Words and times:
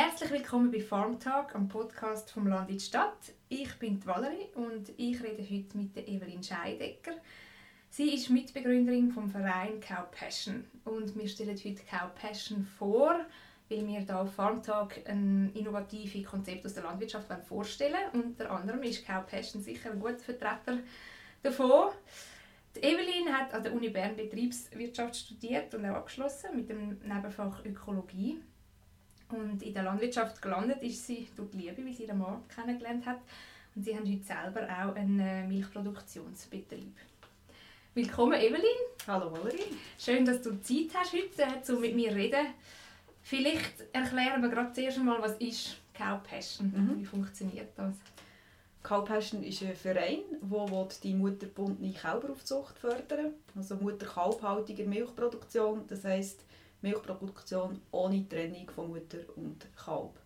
Herzlich 0.00 0.30
willkommen 0.30 0.70
bei 0.70 0.78
Farm 0.78 1.18
Talk, 1.18 1.56
am 1.56 1.66
Podcast 1.66 2.30
vom 2.30 2.46
Land 2.46 2.70
in 2.70 2.76
die 2.76 2.84
Stadt. 2.84 3.18
Ich 3.48 3.74
bin 3.80 3.98
die 3.98 4.06
Valerie 4.06 4.46
und 4.54 4.92
ich 4.96 5.20
rede 5.20 5.42
heute 5.42 5.76
mit 5.76 5.96
der 5.96 6.06
Evelyn 6.06 6.40
Scheidecker. 6.40 7.16
Sie 7.90 8.14
ist 8.14 8.30
Mitbegründerin 8.30 9.10
vom 9.10 9.28
Verein 9.28 9.80
Cow 9.80 10.08
Passion 10.12 10.64
und 10.84 11.18
wir 11.18 11.26
stellen 11.26 11.56
heute 11.56 11.82
Cow 11.82 12.14
Passion 12.14 12.62
vor, 12.78 13.26
weil 13.68 13.88
wir 13.88 13.98
hier 13.98 14.16
auf 14.16 14.32
Farm 14.32 14.62
Talk 14.62 14.94
ein 15.04 15.50
innovatives 15.52 16.24
Konzept 16.24 16.64
aus 16.64 16.74
der 16.74 16.84
Landwirtschaft 16.84 17.26
vorstellen 17.48 18.08
Unter 18.12 18.52
anderem 18.52 18.84
ist 18.84 19.04
Cow 19.04 19.26
Passion 19.26 19.60
sicher 19.60 19.90
ein 19.90 19.98
guter 19.98 20.20
Vertreter 20.20 20.78
davon. 21.42 21.90
Die 22.76 22.84
Evelyn 22.84 23.36
hat 23.36 23.52
an 23.52 23.64
der 23.64 23.72
Uni 23.72 23.88
Bern 23.88 24.14
Betriebswirtschaft 24.14 25.16
studiert 25.16 25.74
und 25.74 25.84
auch 25.86 25.96
abgeschlossen 25.96 26.54
mit 26.54 26.68
dem 26.68 27.00
Nebenfach 27.00 27.64
Ökologie. 27.64 28.40
Und 29.30 29.62
in 29.62 29.74
der 29.74 29.82
Landwirtschaft 29.82 30.40
gelandet 30.40 30.82
ist 30.82 31.06
sie 31.06 31.28
durch 31.36 31.50
die 31.50 31.58
Liebe, 31.58 31.84
wie 31.84 31.92
sie 31.92 32.04
ihren 32.04 32.18
Mann 32.18 32.42
kennengelernt 32.54 33.04
hat. 33.04 33.18
Und 33.74 33.84
sie 33.84 33.94
haben 33.94 34.10
heute 34.10 34.24
selber 34.24 34.62
auch 34.64 34.94
einen 34.94 35.20
äh, 35.20 35.46
Milchproduktionsbetrieb. 35.46 36.96
Willkommen, 37.94 38.40
Evelyn. 38.40 38.62
Hallo, 39.06 39.30
Valerie. 39.30 39.76
Schön, 39.98 40.24
dass 40.24 40.40
du 40.42 40.60
Zeit 40.62 40.88
hast 40.94 41.12
heute, 41.12 41.74
um 41.74 41.80
mit 41.80 41.94
mir 41.94 42.10
zu 42.10 42.16
reden. 42.16 42.46
Vielleicht 43.22 43.84
erklären 43.92 44.40
wir 44.40 44.48
gerade 44.48 44.72
zuerst 44.72 44.98
einmal, 44.98 45.20
was 45.20 45.36
ist 45.38 45.76
Cow 45.92 46.22
Passion? 46.22 46.72
Mhm. 46.74 47.00
Wie 47.00 47.04
funktioniert 47.04 47.70
das? 47.76 47.94
Cow 48.82 49.04
Passion 49.04 49.42
ist 49.42 49.62
ein 49.62 49.74
Verein, 49.74 50.20
der 50.40 50.88
die 51.02 51.12
mutterbundene 51.12 51.92
Kälberaufzucht 51.92 52.78
fördern 52.78 53.34
Also 53.54 53.76
Mutter-Kalbhaltung 53.76 54.88
Milchproduktion. 54.88 55.84
Das 55.88 56.04
heisst, 56.04 56.40
Milchproduktion 56.82 57.80
ohne 57.90 58.28
Trennung 58.28 58.70
von 58.70 58.88
Mutter 58.88 59.18
und 59.36 59.66
Kalb. 59.76 60.18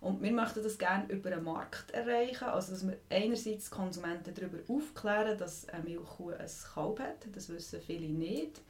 Und 0.00 0.22
wir 0.22 0.32
möchten 0.32 0.62
das 0.62 0.78
gerne 0.78 1.12
über 1.12 1.32
einen 1.32 1.44
Markt 1.44 1.90
erreichen, 1.90 2.44
also 2.44 2.72
dass 2.72 2.86
wir 2.86 2.98
einerseits 3.10 3.70
Konsumenten 3.70 4.32
darüber 4.32 4.58
aufklären, 4.68 5.36
dass 5.36 5.68
eine 5.68 5.84
Milchkuh 5.84 6.30
ein 6.30 6.48
Kalb 6.72 7.00
hat, 7.00 7.26
das 7.32 7.48
wissen 7.48 7.80
viele 7.80 8.08
nicht. 8.08 8.60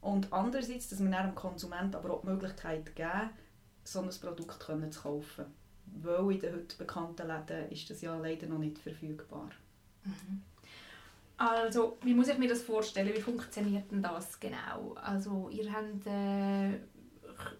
Und 0.00 0.32
andererseits, 0.32 0.88
dass 0.88 1.02
wir 1.02 1.10
dem 1.10 1.34
Konsumenten 1.34 1.94
aber 1.94 2.14
auch 2.14 2.22
die 2.22 2.28
Möglichkeit 2.28 2.96
geben, 2.96 3.30
so 3.84 4.00
ein 4.00 4.08
Produkt 4.08 4.62
zu 4.62 5.00
kaufen. 5.00 5.44
Weil 6.00 6.32
in 6.32 6.40
den 6.40 6.54
heute 6.54 6.76
bekannten 6.76 7.28
Läden 7.28 7.70
ist 7.70 7.90
das 7.90 8.00
ja 8.00 8.16
leider 8.16 8.46
noch 8.46 8.58
nicht 8.58 8.78
verfügbar. 8.78 9.50
Mhm. 10.04 10.42
Also, 11.44 11.98
wie 12.02 12.14
muss 12.14 12.28
ich 12.28 12.38
mir 12.38 12.48
das 12.48 12.62
vorstellen? 12.62 13.12
Wie 13.12 13.20
funktioniert 13.20 13.90
denn 13.90 14.00
das 14.00 14.38
genau? 14.38 14.94
Also, 14.94 15.48
ihr 15.50 15.72
habt 15.72 16.06
äh, 16.06 16.78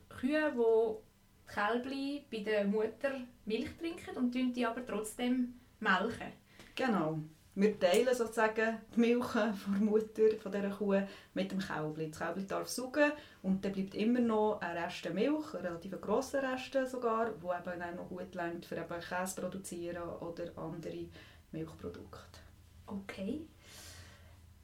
Kühe, 0.09 0.53
die 0.55 1.53
Kälbli 1.53 2.25
bei 2.31 2.45
der 2.45 2.65
Mutter 2.65 3.11
Milch 3.45 3.77
trinken 3.77 4.17
und 4.17 4.33
die 4.33 4.65
aber 4.65 4.87
trotzdem 4.87 5.55
melken. 5.81 6.33
Genau. 6.77 7.19
Wir 7.57 7.77
teilen 7.77 8.15
sozusagen 8.15 8.79
die 8.95 9.01
Milch 9.01 9.27
von 9.27 9.75
der 9.75 9.81
Mutter 9.81 10.37
von 10.41 10.53
dieser 10.53 10.71
Kuh 10.71 11.03
mit 11.35 11.51
dem 11.51 11.59
Kälbli. 11.59 12.09
Das 12.09 12.21
Kälbli 12.21 12.47
darf 12.47 12.69
saugen 12.69 13.11
und 13.43 13.65
dann 13.65 13.73
bleibt 13.73 13.97
immer 13.97 14.21
noch 14.21 14.61
ein 14.61 14.77
Rest 14.77 15.13
Milch, 15.13 15.55
ein 15.55 15.67
relativ 15.67 16.01
grosser 16.01 16.41
Rest 16.41 16.79
sogar, 16.89 17.33
der 17.33 17.59
eben 17.59 17.81
dann 17.81 17.97
noch 17.97 18.09
gut 18.09 18.37
reicht, 18.37 18.65
für 18.65 18.77
eben 18.77 19.01
Käse 19.01 19.41
produzieren 19.41 20.09
oder 20.21 20.57
andere 20.57 21.09
Milchprodukte. 21.51 22.39
Okay. 22.87 23.45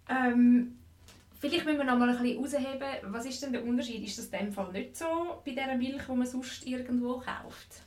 Ähm, 0.08 0.78
vielleicht 1.38 1.64
müssen 1.64 1.78
wir 1.78 1.84
noch 1.84 1.98
mal 1.98 2.08
ein 2.08 2.22
bisschen 2.42 2.60
herausheben, 2.64 3.12
was 3.12 3.26
ist 3.26 3.42
denn 3.42 3.52
der 3.52 3.64
Unterschied? 3.64 4.04
Ist 4.04 4.18
das 4.18 4.26
in 4.26 4.46
dem 4.46 4.52
Fall 4.52 4.72
nicht 4.72 4.96
so 4.96 5.40
bei 5.44 5.52
dieser 5.52 5.76
Milch, 5.76 6.02
die 6.08 6.12
man 6.12 6.26
sonst 6.26 6.66
irgendwo 6.66 7.18
kauft? 7.18 7.82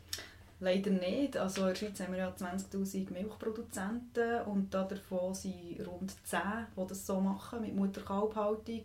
Leider 0.60 0.92
nicht. 0.92 1.36
Also 1.38 1.62
in 1.62 1.68
der 1.70 1.76
Schweiz 1.76 2.00
haben 2.00 2.14
wir 2.14 2.20
ja 2.20 2.30
20'000 2.30 3.12
Milchproduzenten 3.12 4.42
und 4.44 4.72
davon 4.72 5.34
sind 5.34 5.88
rund 5.88 6.14
10, 6.24 6.40
die 6.78 6.88
das 6.88 7.08
so 7.08 7.20
machen 7.20 7.62
mit 7.62 7.76
Mutter-Kalb-Haltung. 7.76 8.84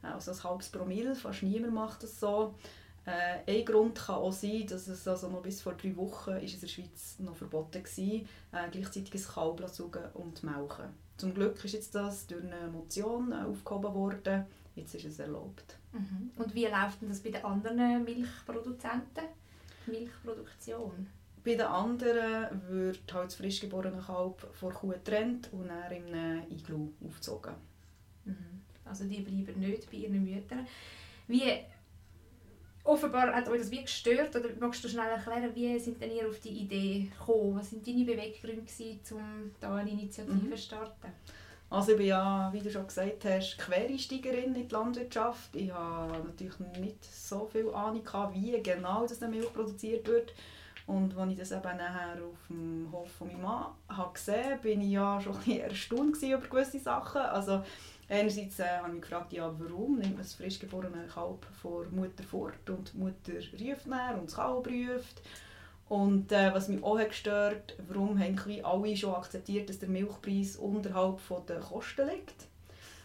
Also 0.00 0.32
ein 0.32 0.42
halbes 0.42 0.70
Promille, 0.70 1.14
fast 1.14 1.42
niemand 1.42 1.74
macht 1.74 2.02
das 2.02 2.18
so. 2.18 2.54
Äh, 3.04 3.58
ein 3.58 3.64
Grund 3.64 3.98
kann 3.98 4.16
auch 4.16 4.32
sein, 4.32 4.66
dass 4.66 4.88
es 4.88 5.06
also 5.06 5.28
noch 5.28 5.42
bis 5.42 5.60
vor 5.60 5.74
drei 5.74 5.94
Wochen 5.96 6.36
ist 6.36 6.54
in 6.54 6.60
der 6.60 6.68
Schweiz 6.68 7.16
noch 7.18 7.36
verboten 7.36 7.82
war, 7.84 8.64
äh, 8.64 8.70
gleichzeitig 8.70 9.14
ein 9.14 9.34
Kalb 9.34 9.68
zu 9.68 9.90
und 10.14 10.42
melken. 10.42 10.86
Zum 11.22 11.34
Glück 11.34 11.64
ist 11.64 11.74
jetzt 11.74 11.94
das 11.94 12.26
durch 12.26 12.42
eine 12.42 12.68
Motion 12.68 13.30
äh, 13.30 13.44
aufgehoben 13.44 13.94
worden. 13.94 14.44
Jetzt 14.74 14.96
ist 14.96 15.04
es 15.04 15.20
erlaubt. 15.20 15.78
Mhm. 15.92 16.32
Und 16.34 16.52
wie 16.52 16.64
läuft 16.64 17.00
denn 17.00 17.10
das 17.10 17.20
bei 17.20 17.30
den 17.30 17.44
anderen 17.44 18.02
Milchproduzenten? 18.02 19.26
Milchproduktion? 19.86 21.06
Bei 21.44 21.52
den 21.52 21.60
anderen 21.60 22.60
wird 22.68 23.14
halt 23.14 23.26
das 23.26 23.36
frisch 23.36 23.60
geborene 23.60 24.02
Kalb 24.02 24.48
vor 24.52 24.72
Kuh 24.72 24.88
getrennt 24.88 25.48
und 25.52 25.68
dann 25.68 25.92
in 25.92 26.12
einem 26.12 26.50
Iglu 26.50 26.88
aufgezogen. 27.06 27.54
Mhm. 28.24 28.62
Also 28.84 29.04
die 29.04 29.20
bleiben 29.20 29.60
nicht 29.60 29.88
bei 29.92 29.98
ihren 29.98 30.24
Müttern. 30.24 30.66
Wie 31.28 31.52
offenbar 32.84 33.34
hat 33.34 33.48
euch 33.48 33.60
das 33.60 33.70
wie 33.70 33.82
gestört 33.82 34.34
oder 34.34 34.48
magst 34.58 34.82
du 34.84 34.88
schnell 34.88 35.10
erklären, 35.10 35.54
wie 35.54 35.78
sind 35.78 36.00
denn 36.00 36.10
ihr 36.10 36.28
auf 36.28 36.40
die 36.40 36.62
Idee 36.62 37.10
gekommen? 37.10 37.56
Was 37.58 37.70
sind 37.70 37.86
deine 37.86 38.04
Beweggründe 38.04 38.62
um 39.10 39.50
da 39.60 39.76
eine 39.76 39.90
Initiative 39.90 40.34
mhm. 40.34 40.50
zu 40.50 40.58
starten? 40.58 41.12
Also 41.70 41.92
ich 41.92 41.98
bin 41.98 42.06
ja, 42.08 42.50
wie 42.52 42.60
du 42.60 42.70
schon 42.70 42.86
gesagt 42.86 43.24
hast, 43.24 43.56
Quereinsteigerin 43.56 44.54
in 44.54 44.68
die 44.68 44.74
Landwirtschaft. 44.74 45.56
Ich 45.56 45.72
habe 45.72 46.18
natürlich 46.18 46.58
nicht 46.78 47.02
so 47.02 47.46
viel 47.46 47.70
Ahnung, 47.70 48.02
wie 48.34 48.62
genau 48.62 49.06
das 49.06 49.20
Milch 49.20 49.50
produziert 49.54 50.06
wird. 50.06 50.34
Und 50.86 51.16
als 51.16 51.32
ich 51.32 51.38
das 51.38 51.52
eben 51.52 51.62
nachher 51.62 52.22
auf 52.22 52.46
dem 52.50 52.88
Hof 52.92 53.10
von 53.12 53.28
meinem 53.28 53.42
Mann 53.42 53.66
habe 53.88 54.12
gesehen 54.12 54.44
habe, 54.44 54.62
bin 54.62 54.82
ich 54.82 54.90
ja 54.90 55.18
schon 55.20 55.32
ein 55.32 55.38
bisschen 55.38 55.60
erstaunt 55.60 56.22
über 56.22 56.48
gewisse 56.48 56.78
Sachen. 56.78 57.22
Also 57.22 57.62
einerseits 58.12 58.58
äh, 58.60 58.64
habe 58.64 58.88
ich 58.88 58.94
mich 58.94 59.02
gefragt, 59.02 59.32
ja, 59.32 59.52
warum 59.58 59.98
nimmt 59.98 60.14
man 60.14 60.22
das 60.22 60.34
frisch 60.34 60.58
geborene 60.58 61.06
Kalb 61.12 61.46
vor 61.60 61.86
Mutter 61.90 62.22
fort 62.22 62.68
und 62.68 62.92
die 62.92 62.98
Mutter 62.98 63.32
ruft 63.34 63.86
nach 63.86 64.14
und 64.14 64.26
das 64.26 64.36
Kalb 64.36 64.66
ruft. 64.66 65.22
Und 65.88 66.32
äh, 66.32 66.54
was 66.54 66.68
mich 66.68 66.82
auch 66.82 66.98
gestört 66.98 67.76
warum 67.88 68.18
haben 68.18 68.38
alle 68.64 68.96
schon 68.96 69.14
akzeptiert, 69.14 69.68
dass 69.68 69.78
der 69.78 69.88
Milchpreis 69.88 70.56
unterhalb 70.56 71.20
der 71.46 71.60
Kosten 71.60 72.08
liegt. 72.08 72.46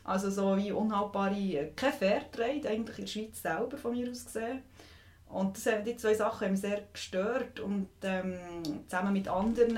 Also 0.03 0.29
so 0.29 0.56
wie 0.56 0.72
unhaltbare, 0.72 1.72
kein 1.75 1.91
Fairtrade 1.94 2.69
eigentlich 2.69 3.00
in 3.00 3.06
der 3.06 3.07
Schweiz 3.07 3.41
selber 3.41 3.78
von 3.78 3.91
mir 3.91 4.09
aus 4.09 4.25
gesehen. 4.25 4.62
Und 5.29 5.57
das, 5.57 5.83
die 5.85 5.97
zwei 5.97 6.13
Sachen 6.13 6.45
haben 6.45 6.51
mich 6.51 6.61
sehr 6.61 6.81
gestört 6.93 7.59
und 7.59 7.89
ähm, 8.03 8.38
zusammen 8.88 9.11
mit 9.11 9.27
anderen, 9.27 9.77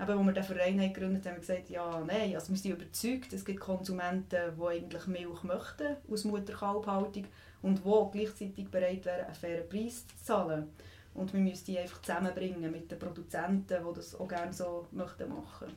eben, 0.00 0.18
wo 0.18 0.22
wir 0.22 0.32
den 0.32 0.44
Verein 0.44 0.80
haben 0.80 0.92
gegründet 0.92 1.24
haben, 1.24 1.34
haben 1.34 1.42
wir 1.42 1.54
gesagt, 1.54 1.70
ja, 1.70 2.00
nein, 2.06 2.34
also 2.34 2.50
wir 2.50 2.56
sind 2.56 2.72
überzeugt, 2.72 3.32
es 3.32 3.44
gibt 3.44 3.60
Konsumenten, 3.60 4.56
die 4.56 4.64
eigentlich 4.64 5.06
Milch 5.08 5.42
möchten 5.42 5.96
aus 6.08 6.24
Mutterkalbhaltung 6.24 7.24
und 7.62 7.84
die 7.84 8.18
gleichzeitig 8.18 8.70
bereit 8.70 9.04
wären, 9.04 9.26
einen 9.26 9.34
fairen 9.34 9.68
Preis 9.68 10.06
zu 10.06 10.24
zahlen. 10.24 10.70
Und 11.14 11.32
wir 11.32 11.40
müssen 11.40 11.64
die 11.64 11.78
einfach 11.78 12.02
zusammenbringen 12.02 12.70
mit 12.70 12.90
den 12.90 12.98
Produzenten, 12.98 13.84
die 13.84 13.94
das 13.94 14.14
auch 14.14 14.28
gerne 14.28 14.52
so 14.52 14.86
möchten 14.92 15.28
machen. 15.30 15.68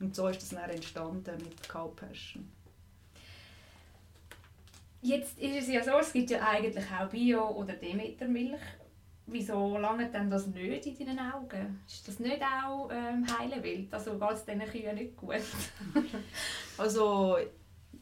Und 0.00 0.14
so 0.14 0.26
ist 0.28 0.42
das 0.42 0.50
dann 0.50 0.70
entstanden 0.70 1.36
mit 1.38 1.68
Cow 1.68 1.94
Passion. 1.94 2.50
Jetzt 5.06 5.38
ist 5.38 5.62
es 5.62 5.68
ja 5.68 5.84
so, 5.84 5.98
es 6.00 6.12
gibt 6.12 6.30
ja 6.30 6.40
eigentlich 6.42 6.84
auch 6.90 7.08
Bio- 7.08 7.50
oder 7.50 7.74
Demetermilch. 7.74 8.60
Wieso 9.28 9.78
lange 9.78 10.10
denn 10.10 10.28
das 10.28 10.48
nicht 10.48 10.86
in 10.86 11.06
deinen 11.06 11.32
Augen? 11.32 11.80
Ist 11.86 12.08
das 12.08 12.18
nicht 12.18 12.42
auch 12.42 12.88
ähm, 12.90 13.24
heile 13.38 13.62
Welt? 13.62 13.92
Also 13.94 14.18
geht 14.18 14.30
es 14.32 14.44
diesen 14.44 14.64
Kühen 14.64 14.94
nicht 14.96 15.16
gut? 15.16 15.42
also 16.78 17.36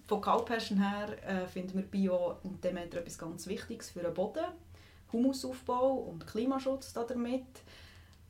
von 0.06 0.20
Passion 0.46 0.78
her 0.78 1.08
äh, 1.26 1.46
finden 1.46 1.74
wir 1.74 1.82
Bio 1.82 2.38
und 2.42 2.64
Demeter 2.64 2.98
etwas 2.98 3.18
ganz 3.18 3.46
Wichtiges 3.46 3.90
für 3.90 4.00
den 4.00 4.14
Boden 4.14 4.44
Humusaufbau 5.12 5.92
und 5.92 6.26
Klimaschutz 6.26 6.92
damit. 6.94 7.44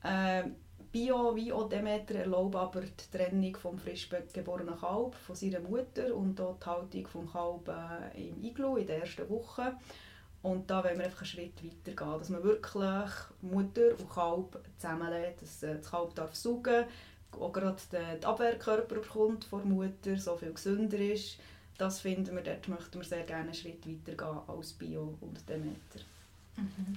Äh, 0.02 0.44
Bio 0.94 1.34
wie 1.34 1.52
auch 1.52 1.68
Demeter 1.68 2.14
erlauben 2.14 2.54
aber 2.54 2.82
die 2.82 3.10
Trennung 3.10 3.56
vom 3.56 3.76
frisch 3.76 4.08
geborenen 4.32 4.78
Kalb 4.78 5.16
von 5.16 5.34
seiner 5.34 5.58
Mutter 5.58 6.14
und 6.14 6.40
auch 6.40 6.56
die 6.56 6.66
Haltung 6.66 7.06
vom 7.08 7.32
Kalb 7.32 7.68
äh, 7.68 8.28
im 8.28 8.44
Iglu 8.44 8.76
in 8.76 8.86
der 8.86 9.00
ersten 9.00 9.28
Woche. 9.28 9.74
Und 10.42 10.70
da 10.70 10.84
wollen 10.84 10.98
wir 10.98 11.06
einfach 11.06 11.22
einen 11.22 11.26
Schritt 11.26 11.64
weiter 11.64 11.96
gehen, 11.96 12.18
dass 12.20 12.28
man 12.28 12.44
wirklich 12.44 13.10
Mutter 13.42 13.90
und 13.98 14.08
Kalb 14.08 14.62
zusammenlädt, 14.78 15.42
dass 15.42 15.64
äh, 15.64 15.78
das 15.78 15.90
Kalb 15.90 16.14
darf 16.14 16.32
saugen 16.36 16.84
auch 17.40 17.52
gerade 17.52 17.82
den 17.90 18.24
Abwehrkörper 18.24 18.94
bekommt 18.94 19.44
von 19.46 19.62
der 19.62 19.68
Mutter, 19.68 20.16
so 20.16 20.36
viel 20.36 20.52
gesünder 20.52 20.98
ist. 20.98 21.38
Das 21.76 21.98
finden 21.98 22.36
wir, 22.36 22.42
dort 22.44 22.68
möchten 22.68 23.00
wir 23.00 23.04
sehr 23.04 23.24
gerne 23.24 23.46
einen 23.46 23.54
Schritt 23.54 23.84
weiter 23.84 24.16
gehen 24.16 24.40
als 24.46 24.72
Bio 24.74 25.18
und 25.20 25.48
Demeter. 25.48 25.98
Mhm. 26.56 26.96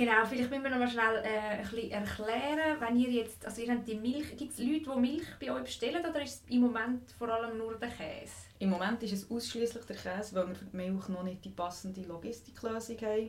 Genau, 0.00 0.24
vielleicht 0.24 0.48
müssen 0.48 0.62
wir 0.62 0.70
noch 0.70 0.78
mal 0.78 0.88
schnell 0.88 1.22
äh, 1.22 1.58
ein 1.58 1.60
bisschen 1.60 1.90
erklären, 1.90 2.80
wenn 2.80 2.96
ihr 2.96 3.10
jetzt, 3.10 3.44
also 3.44 3.60
ihr 3.60 3.70
habt 3.70 3.86
die 3.86 3.96
Milch, 3.96 4.34
gibt 4.34 4.52
es 4.52 4.58
Leute, 4.58 4.90
die 4.94 4.98
Milch 4.98 5.26
bei 5.38 5.52
euch 5.52 5.64
bestellen 5.64 6.02
oder 6.02 6.22
ist 6.22 6.42
es 6.42 6.50
im 6.50 6.62
Moment 6.62 7.10
vor 7.18 7.28
allem 7.28 7.58
nur 7.58 7.74
der 7.74 7.90
Käse? 7.90 8.32
Im 8.60 8.70
Moment 8.70 9.02
ist 9.02 9.12
es 9.12 9.30
ausschließlich 9.30 9.84
der 9.84 9.96
Käse, 9.96 10.34
weil 10.34 10.48
wir 10.48 10.54
für 10.54 10.64
die 10.64 10.76
Milch 10.78 11.06
noch 11.08 11.22
nicht 11.22 11.44
die 11.44 11.50
passende 11.50 12.00
Logistiklösung 12.00 12.96
haben. 12.96 13.28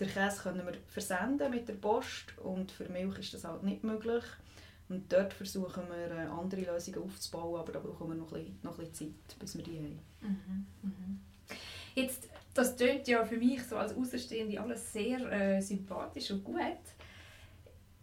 Den 0.00 0.08
Käse 0.08 0.42
können 0.42 0.66
wir 0.66 0.74
versenden 0.88 1.48
mit 1.48 1.68
der 1.68 1.74
Post 1.74 2.36
und 2.38 2.72
für 2.72 2.88
Milch 2.88 3.16
ist 3.20 3.34
das 3.34 3.44
halt 3.44 3.62
nicht 3.62 3.84
möglich. 3.84 4.24
Und 4.88 5.12
dort 5.12 5.32
versuchen 5.32 5.84
wir 5.90 6.10
äh, 6.10 6.26
andere 6.26 6.62
Lösungen 6.62 7.04
aufzubauen, 7.04 7.60
aber 7.60 7.70
da 7.70 7.78
brauchen 7.78 8.08
wir 8.08 8.16
noch 8.16 8.32
ein 8.32 8.42
bisschen, 8.42 8.58
noch 8.64 8.76
ein 8.80 8.88
bisschen 8.88 9.14
Zeit, 9.14 9.38
bis 9.38 9.56
wir 9.56 9.62
die 9.62 9.78
haben. 9.78 10.00
Mhm. 10.22 10.66
Mhm. 10.82 11.20
Jetzt, 11.94 12.28
das 12.54 12.76
klingt 12.76 13.06
ja 13.08 13.24
für 13.24 13.36
mich 13.36 13.62
so 13.62 13.76
als 13.76 13.94
Außenstehende 13.94 14.60
alles 14.60 14.92
sehr 14.92 15.20
äh, 15.30 15.60
sympathisch 15.60 16.30
und 16.30 16.44
gut. 16.44 16.60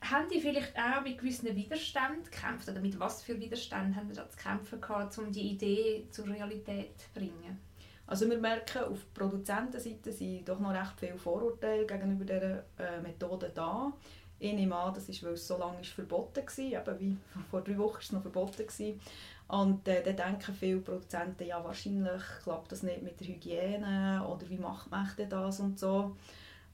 Haben 0.01 0.29
die 0.29 0.39
vielleicht 0.39 0.73
auch 0.77 1.01
mit 1.01 1.17
gewissen 1.17 1.53
Widerständen 1.55 2.23
gekämpft? 2.23 2.69
Oder 2.69 2.79
mit 2.79 2.99
was 2.99 3.23
für 3.23 3.39
Widerständen 3.39 3.95
haben 3.95 4.07
die 4.07 4.15
da 4.15 4.29
zu 4.29 4.37
kämpfen 4.37 4.79
gehabt, 4.79 5.17
um 5.17 5.31
die 5.31 5.51
Idee 5.51 6.07
zur 6.11 6.27
Realität 6.27 6.97
zu 6.99 7.09
bringen? 7.13 7.59
Also 8.05 8.29
wir 8.29 8.37
merken, 8.37 8.85
auf 8.85 9.13
Produzentenseite 9.13 10.13
sind 10.13 10.47
doch 10.47 10.59
noch 10.59 10.73
recht 10.73 10.93
viele 10.97 11.17
Vorurteile 11.17 11.85
gegenüber 11.85 12.23
dieser 12.23 12.63
äh, 12.79 13.01
Methode 13.01 13.51
da. 13.53 13.91
Ich 14.39 14.53
nehme 14.53 14.75
an, 14.75 14.93
das 14.93 15.09
ist, 15.09 15.23
weil 15.23 15.33
es 15.33 15.47
so 15.47 15.57
lange 15.57 15.81
ist 15.81 15.89
verboten 15.89 16.43
war. 16.45 16.59
Eben 16.59 16.99
wie 16.99 17.17
vor 17.49 17.61
drei 17.61 17.77
Wochen 17.77 17.93
war 17.93 18.01
es 18.01 18.11
noch 18.11 18.21
verboten. 18.21 18.67
Gewesen. 18.67 18.99
Und 19.47 19.87
äh, 19.87 20.03
dann 20.03 20.17
denken 20.17 20.53
viele 20.53 20.81
Produzenten, 20.81 21.45
ja 21.45 21.63
wahrscheinlich 21.63 22.21
klappt 22.43 22.71
das 22.71 22.83
nicht 22.83 23.01
mit 23.01 23.19
der 23.19 23.27
Hygiene 23.27 24.25
oder 24.27 24.49
wie 24.49 24.57
macht 24.57 24.91
man 24.91 25.09
das 25.29 25.59
und 25.59 25.79
so. 25.79 26.15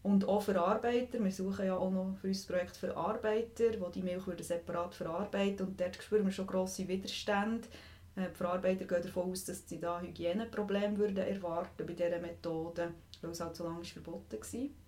Und 0.01 0.27
auch 0.27 0.42
Verarbeiter, 0.42 1.24
wir 1.24 1.31
suchen 1.31 1.65
ja 1.65 1.77
auch 1.77 1.89
noch 1.89 2.18
für 2.19 2.27
unser 2.27 2.51
Projekt 2.51 2.75
Verarbeiter, 2.75 3.69
die 3.69 3.92
die 3.94 4.01
Milch 4.01 4.24
separat 4.39 4.94
verarbeiten 4.95 5.68
und 5.68 5.80
dort 5.80 5.95
spüren 6.04 6.25
wir 6.25 6.31
schon 6.31 6.48
grosse 6.48 6.88
Widerstände. 6.88 7.68
Äh, 8.15 8.30
die 8.30 8.36
Verarbeiter 8.36 8.86
gehen 8.86 9.04
davon 9.04 9.31
aus, 9.31 9.45
dass 9.45 9.68
sie 9.68 9.80
da 9.80 10.01
Hygieneprobleme 10.01 10.98
würden 10.98 11.18
erwarten 11.18 11.86
bei 11.86 11.94
dieser 11.94 12.19
Methode, 12.19 12.92
weil 13.21 13.31
es 13.31 13.39
halt 13.39 13.56
so 13.56 13.63
lange 13.63 13.86
verboten 13.86 14.39
war. 14.39 14.83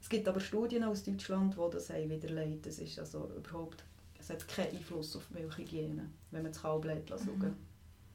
Es 0.00 0.08
gibt 0.08 0.26
aber 0.28 0.40
Studien 0.40 0.84
aus 0.84 1.04
Deutschland, 1.04 1.54
die 1.54 1.70
das 1.72 1.90
widerlegt. 1.90 2.66
Das 2.66 2.78
ist 2.78 2.98
also 2.98 3.30
überhaupt, 3.36 3.84
es 4.18 4.30
hat 4.30 4.46
keinen 4.48 4.76
Einfluss 4.76 5.16
auf 5.16 5.26
die 5.28 5.40
Milchhygiene, 5.40 6.08
wenn 6.30 6.42
man 6.42 6.52
das 6.52 6.62
Kalb 6.62 6.84
lässt, 6.84 7.10
mhm. 7.26 7.56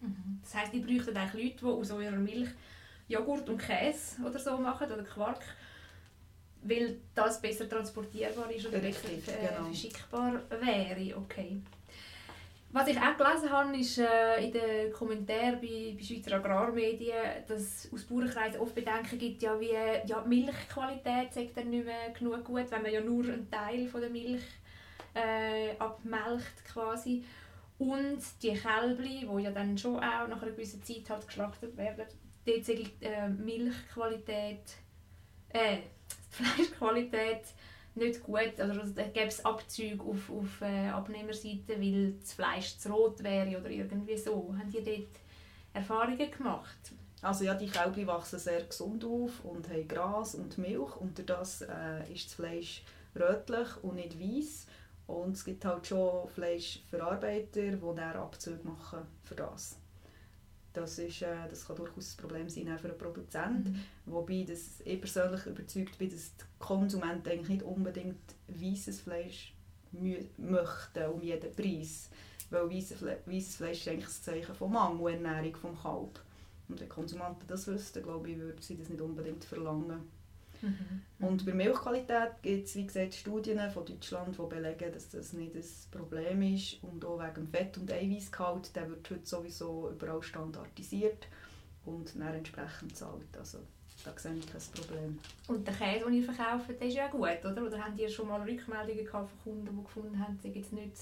mhm. 0.01 0.39
Das 0.41 0.55
heisst, 0.55 0.73
die 0.73 0.79
bräuchten 0.79 1.15
eigentlich 1.15 1.43
Leute, 1.43 1.57
die 1.61 1.65
aus 1.65 1.91
eurer 1.91 2.17
Milch 2.17 2.49
Joghurt 3.07 3.47
und 3.49 3.59
Käse 3.59 4.21
oder 4.25 4.39
so 4.39 4.57
machen 4.57 4.91
oder 4.91 5.03
Quark, 5.03 5.41
weil 6.63 6.97
das 7.13 7.39
besser 7.39 7.69
transportierbar 7.69 8.51
ist 8.51 8.65
oder 8.65 8.81
Richtig, 8.81 9.23
besser 9.23 9.39
äh, 9.39 9.47
genau. 9.47 9.65
verschickbar 9.65 10.41
wäre. 10.49 11.17
Okay. 11.17 11.61
Was 12.75 12.89
ich 12.89 12.99
auch 12.99 13.15
gelesen 13.15 13.49
habe, 13.49 13.77
ist 13.77 13.99
äh, 13.99 14.45
in 14.45 14.51
den 14.51 14.91
Kommentaren 14.91 15.61
bei, 15.61 15.95
bei 15.97 16.03
Schweizer 16.03 16.35
Agrarmedien, 16.35 17.15
dass 17.47 17.87
aus 17.93 18.03
Bauernkreisen 18.03 18.59
oft 18.59 18.75
Bedenken 18.75 19.17
gibt, 19.17 19.41
ja, 19.41 19.57
wie 19.57 19.71
ja, 19.71 20.19
die 20.19 20.27
Milchqualität 20.27 21.33
nicht 21.37 21.85
mehr 21.85 22.09
genug 22.09 22.43
gut, 22.43 22.69
wenn 22.69 22.81
man 22.81 22.91
ja 22.91 22.99
nur 22.99 23.23
einen 23.23 23.49
Teil 23.49 23.87
von 23.87 24.01
der 24.01 24.09
Milch 24.09 24.43
äh, 25.13 25.77
abmelkt 25.79 26.65
quasi. 26.65 27.23
Und 27.77 28.19
die 28.43 28.51
Kälbli, 28.51 29.25
die 29.25 29.43
ja 29.43 29.51
dann 29.51 29.77
schon 29.77 29.95
auch 29.95 30.27
nach 30.27 30.41
einer 30.41 30.51
gewissen 30.51 30.83
Zeit 30.83 31.09
halt 31.09 31.25
geschlachtet 31.25 31.77
werden, 31.77 32.05
dort 32.45 32.67
die 32.67 32.91
äh, 32.99 33.29
Milchqualität, 33.29 34.75
äh, 35.47 35.77
die 35.77 36.43
Fleischqualität 36.43 37.43
nicht 37.95 38.23
gut. 38.23 38.59
Also 38.59 38.81
da 38.93 39.03
gäbe 39.03 39.27
es 39.27 39.43
Abzüge 39.43 40.03
auf, 40.03 40.29
auf 40.29 40.61
äh, 40.61 40.89
Abnehmerseite, 40.89 41.79
weil 41.79 42.13
das 42.19 42.33
Fleisch 42.33 42.77
zu 42.77 42.91
rot 42.91 43.23
wäre 43.23 43.57
oder 43.57 43.69
irgendwie 43.69 44.17
so. 44.17 44.55
Haben 44.57 44.71
die 44.71 44.83
dort 44.83 45.19
Erfahrungen 45.73 46.31
gemacht? 46.31 46.93
Also 47.21 47.43
ja, 47.45 47.55
die 47.55 47.67
Kälber 47.67 48.07
wachsen 48.07 48.39
sehr 48.39 48.63
gesund 48.63 49.03
auf 49.03 49.43
und 49.43 49.69
haben 49.69 49.87
Gras 49.87 50.35
und 50.35 50.57
Milch 50.57 50.95
und 50.97 51.27
das 51.27 51.61
äh, 51.61 52.13
ist 52.13 52.27
das 52.27 52.33
Fleisch 52.35 52.83
rötlich 53.15 53.67
und 53.81 53.95
nicht 53.95 54.19
weiß. 54.19 54.67
Und 55.07 55.33
es 55.33 55.45
gibt 55.45 55.65
halt 55.65 55.87
schon 55.87 56.27
Fleischverarbeiter, 56.29 57.61
die 57.61 57.95
dann 57.95 57.99
Abzüge 57.99 58.63
machen 58.63 58.99
für 59.23 59.35
das. 59.35 59.77
Das, 60.75 60.99
ist, 60.99 61.21
äh, 61.21 61.47
das 61.49 61.65
kann 61.65 61.77
durchaus 61.77 62.13
ein 62.13 62.21
Problem 62.21 62.49
sein 62.49 62.77
für 62.77 62.89
einen 62.89 62.97
Produzenten. 62.97 63.71
Mhm. 63.71 64.11
Wobei 64.13 64.45
das, 64.47 64.81
ich 64.83 64.99
persönlich 64.99 65.45
überzeugt 65.45 65.97
bin, 65.97 66.09
dass 66.09 66.35
die 66.35 66.43
Konsumenten 66.59 67.29
eigentlich 67.29 67.49
nicht 67.49 67.63
unbedingt 67.63 68.35
weißes 68.47 69.01
Fleisch 69.01 69.53
möchten 69.91 71.05
um 71.11 71.21
jeden 71.21 71.51
Preis. 71.55 72.09
Weil 72.49 72.69
weißes 72.69 73.55
Fleisch 73.55 73.79
ist 73.79 73.87
eigentlich 73.87 74.05
das 74.05 74.23
Zeichen 74.23 74.53
von 74.53 74.71
Mangelernährung 74.71 75.55
vom 75.55 75.79
Kalb. 75.79 76.19
Und 76.67 76.79
wenn 76.79 76.89
Konsumenten 76.89 77.47
das 77.47 77.67
wüssten, 77.67 78.03
glaube 78.03 78.29
ich, 78.29 78.37
würden 78.37 78.61
sie 78.61 78.77
das 78.77 78.89
nicht 78.89 79.01
unbedingt 79.01 79.45
verlangen. 79.45 80.01
Mhm. 80.61 81.01
Und 81.19 81.45
bei 81.45 81.53
Milchqualität 81.53 82.41
gibt 82.41 82.67
es, 82.67 82.75
wie 82.75 82.85
gesagt, 82.85 83.13
Studien 83.15 83.59
von 83.71 83.85
Deutschland, 83.85 84.37
die 84.37 84.55
belegen, 84.55 84.91
dass 84.91 85.09
das 85.09 85.33
nicht 85.33 85.55
das 85.55 85.87
Problem 85.91 86.41
ist. 86.41 86.83
Und 86.83 87.03
auch 87.05 87.19
wegen 87.19 87.47
Fett- 87.47 87.77
und 87.77 87.91
Eiweißgehalt, 87.91 88.75
der 88.75 88.89
wird 88.89 89.09
heute 89.09 89.25
sowieso 89.25 89.91
überall 89.91 90.21
standardisiert 90.21 91.27
und 91.85 92.15
dann 92.15 92.33
entsprechend 92.33 92.89
gezahlt. 92.89 93.37
Also 93.37 93.59
da 94.03 94.13
sehe 94.17 94.35
ich 94.35 94.47
kein 94.47 94.61
Problem. 94.61 95.19
Und 95.47 95.67
der 95.67 95.73
Käse, 95.73 96.05
den 96.05 96.13
ihr 96.13 96.23
verkauft, 96.23 96.69
der 96.69 96.87
ist 96.87 96.95
ja 96.95 97.07
gut, 97.07 97.43
oder? 97.43 97.65
Oder 97.65 97.83
habt 97.83 97.99
ihr 97.99 98.09
schon 98.09 98.27
mal 98.27 98.41
Rückmeldungen 98.41 99.07
von 99.07 99.27
Kunden, 99.43 99.77
die 99.77 99.83
gefunden 99.83 100.19
haben, 100.19 100.37
sie 100.41 100.49
jetzt 100.49 100.73
nicht 100.73 100.97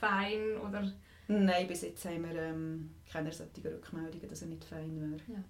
fein 0.00 0.56
oder... 0.66 0.92
Nein, 1.28 1.66
bis 1.66 1.82
jetzt 1.82 2.04
haben 2.04 2.22
wir 2.22 2.40
ähm, 2.40 2.90
keine 3.10 3.32
solchen 3.32 3.66
Rückmeldungen, 3.66 4.28
dass 4.28 4.42
er 4.42 4.48
nicht 4.48 4.64
fein 4.64 5.00
wäre. 5.00 5.20
Ja. 5.26 5.44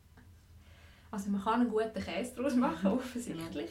Also 1.17 1.31
man 1.31 1.43
kann 1.43 1.63
einen 1.63 1.71
guten 1.71 1.95
Käse 1.95 2.35
daraus 2.37 2.55
machen, 2.55 2.89
offensichtlich. 2.93 3.71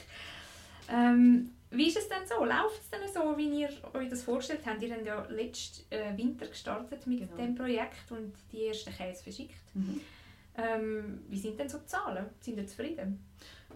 Ähm, 0.89 1.51
wie 1.69 1.87
ist 1.89 1.97
es 1.97 2.09
denn 2.09 2.25
so? 2.27 2.43
Läuft 2.43 2.81
es 2.81 2.89
denn 2.89 3.01
so, 3.13 3.37
wie 3.37 3.61
ihr 3.61 3.69
euch 3.93 4.09
das 4.09 4.23
vorgestellt 4.23 4.61
habt? 4.65 4.81
Ihr 4.81 4.91
habt 4.91 5.05
ja 5.05 5.23
letzten 5.29 5.93
äh, 5.93 6.17
Winter 6.17 6.47
gestartet 6.47 7.05
mit 7.05 7.19
genau. 7.19 7.35
dem 7.35 7.53
Projekt 7.53 8.09
und 8.09 8.33
die 8.51 8.65
ersten 8.65 8.91
Käse 8.91 9.21
verschickt. 9.21 9.75
Mhm. 9.75 10.01
Ähm, 10.57 11.23
wie 11.29 11.37
sind 11.37 11.59
denn 11.59 11.69
so 11.69 11.77
die 11.77 11.85
Zahlen? 11.85 12.25
Sind 12.41 12.57
ihr 12.57 12.65
zufrieden? 12.65 13.23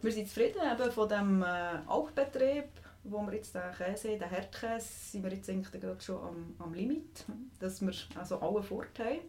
Wir 0.02 0.12
sind 0.14 0.28
zufrieden 0.28 0.62
eben 0.64 0.92
von 0.92 1.08
dem 1.08 1.44
äh, 1.44 1.46
Alpbetrieb, 1.86 2.70
wo 3.04 3.22
wir 3.22 3.36
jetzt 3.36 3.54
den 3.54 3.72
Käse, 3.78 4.18
den 4.18 4.30
Herdkäse, 4.30 5.12
sind 5.12 5.24
wir 5.24 5.32
jetzt 5.32 5.48
eigentlich 5.48 5.80
gerade 5.80 6.02
schon 6.02 6.24
am, 6.24 6.56
am 6.58 6.74
Limit, 6.74 7.24
dass 7.60 7.82
wir 7.82 7.94
also 8.16 8.40
alle 8.40 8.64
fort 8.64 8.98
haben, 8.98 9.20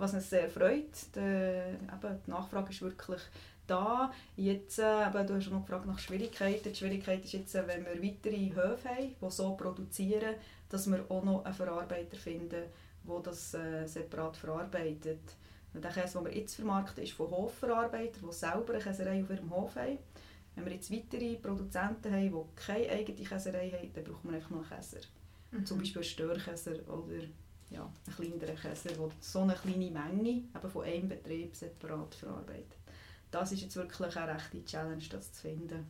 was 0.00 0.14
uns 0.14 0.30
sehr 0.30 0.48
freut. 0.48 1.14
Die, 1.14 1.18
eben, 1.18 2.18
die 2.26 2.30
Nachfrage 2.30 2.70
ist 2.70 2.82
wirklich 2.82 3.20
da. 3.66 4.12
Jetzt, 4.36 4.78
äh, 4.78 5.06
eben, 5.06 5.26
du 5.26 5.34
hast 5.34 5.50
noch 5.50 5.64
gefragt 5.64 5.86
nach 5.86 5.98
Schwierigkeiten. 5.98 6.70
Die 6.70 6.74
Schwierigkeit 6.74 7.24
ist 7.24 7.32
jetzt, 7.32 7.54
äh, 7.54 7.66
wenn 7.66 7.84
wir 7.84 8.02
weitere 8.02 8.48
Höfe 8.54 8.88
haben, 8.88 9.14
die 9.20 9.30
so 9.30 9.54
produzieren, 9.54 10.34
dass 10.68 10.90
wir 10.90 11.04
auch 11.08 11.22
noch 11.22 11.44
einen 11.44 11.54
Verarbeiter 11.54 12.16
finden, 12.16 12.64
der 13.04 13.20
das 13.22 13.54
äh, 13.54 13.86
separat 13.86 14.36
verarbeitet. 14.36 15.20
Der 15.72 15.90
Käse, 15.90 16.18
den 16.18 16.26
wir 16.26 16.36
jetzt 16.36 16.56
vermarkten, 16.56 17.04
ist 17.04 17.12
von 17.12 17.30
Hofverarbeitern, 17.30 18.28
die 18.28 18.34
selber 18.34 18.74
eine 18.74 18.82
Käserei 18.82 19.22
auf 19.22 19.30
ihrem 19.30 19.50
Hof 19.50 19.76
haben. 19.76 19.98
Wenn 20.56 20.64
wir 20.64 20.72
jetzt 20.72 20.92
weitere 20.92 21.36
Produzenten 21.36 22.12
haben, 22.12 22.32
die 22.32 22.60
keine 22.60 22.88
eigene 22.90 23.22
Käserei 23.22 23.70
haben, 23.70 23.92
dann 23.94 24.04
brauchen 24.04 24.30
wir 24.30 24.36
einfach 24.36 24.50
noch 24.50 24.68
einen 24.68 24.80
Käser. 24.80 25.00
Mhm. 25.52 25.66
Zum 25.66 25.78
Beispiel 25.78 26.02
einen 26.02 26.10
Störkäser 26.10 26.72
oder 26.88 27.22
ja, 27.70 27.82
einen 27.82 28.16
kleineren 28.16 28.56
Käser, 28.56 28.90
der 28.90 29.08
so 29.20 29.40
eine 29.40 29.54
kleine 29.54 29.90
Menge 29.90 30.30
eben 30.30 30.70
von 30.70 30.84
einem 30.84 31.08
Betrieb 31.08 31.54
separat 31.54 32.14
verarbeitet 32.14 32.80
das 33.30 33.52
ist 33.52 33.62
jetzt 33.62 33.76
wirklich 33.76 34.16
eine 34.16 34.34
rechte 34.34 34.64
Challenge, 34.64 35.04
das 35.10 35.32
zu 35.32 35.42
finden. 35.42 35.86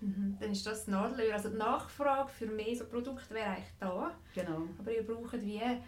Mhm. 0.00 0.36
Dann 0.40 0.52
ist 0.52 0.66
das 0.66 0.86
Nadelöhr. 0.86 1.34
Also 1.34 1.48
die 1.48 1.56
Nachfrage 1.56 2.28
für 2.28 2.46
mehr 2.46 2.76
so 2.76 2.84
Produkte 2.84 3.34
wäre 3.34 3.50
eigentlich 3.50 3.74
da. 3.78 4.14
Genau. 4.34 4.62
Aber 4.78 4.92
ihr 4.92 5.06
braucht 5.06 5.40
wie 5.40 5.54
jemanden, 5.54 5.82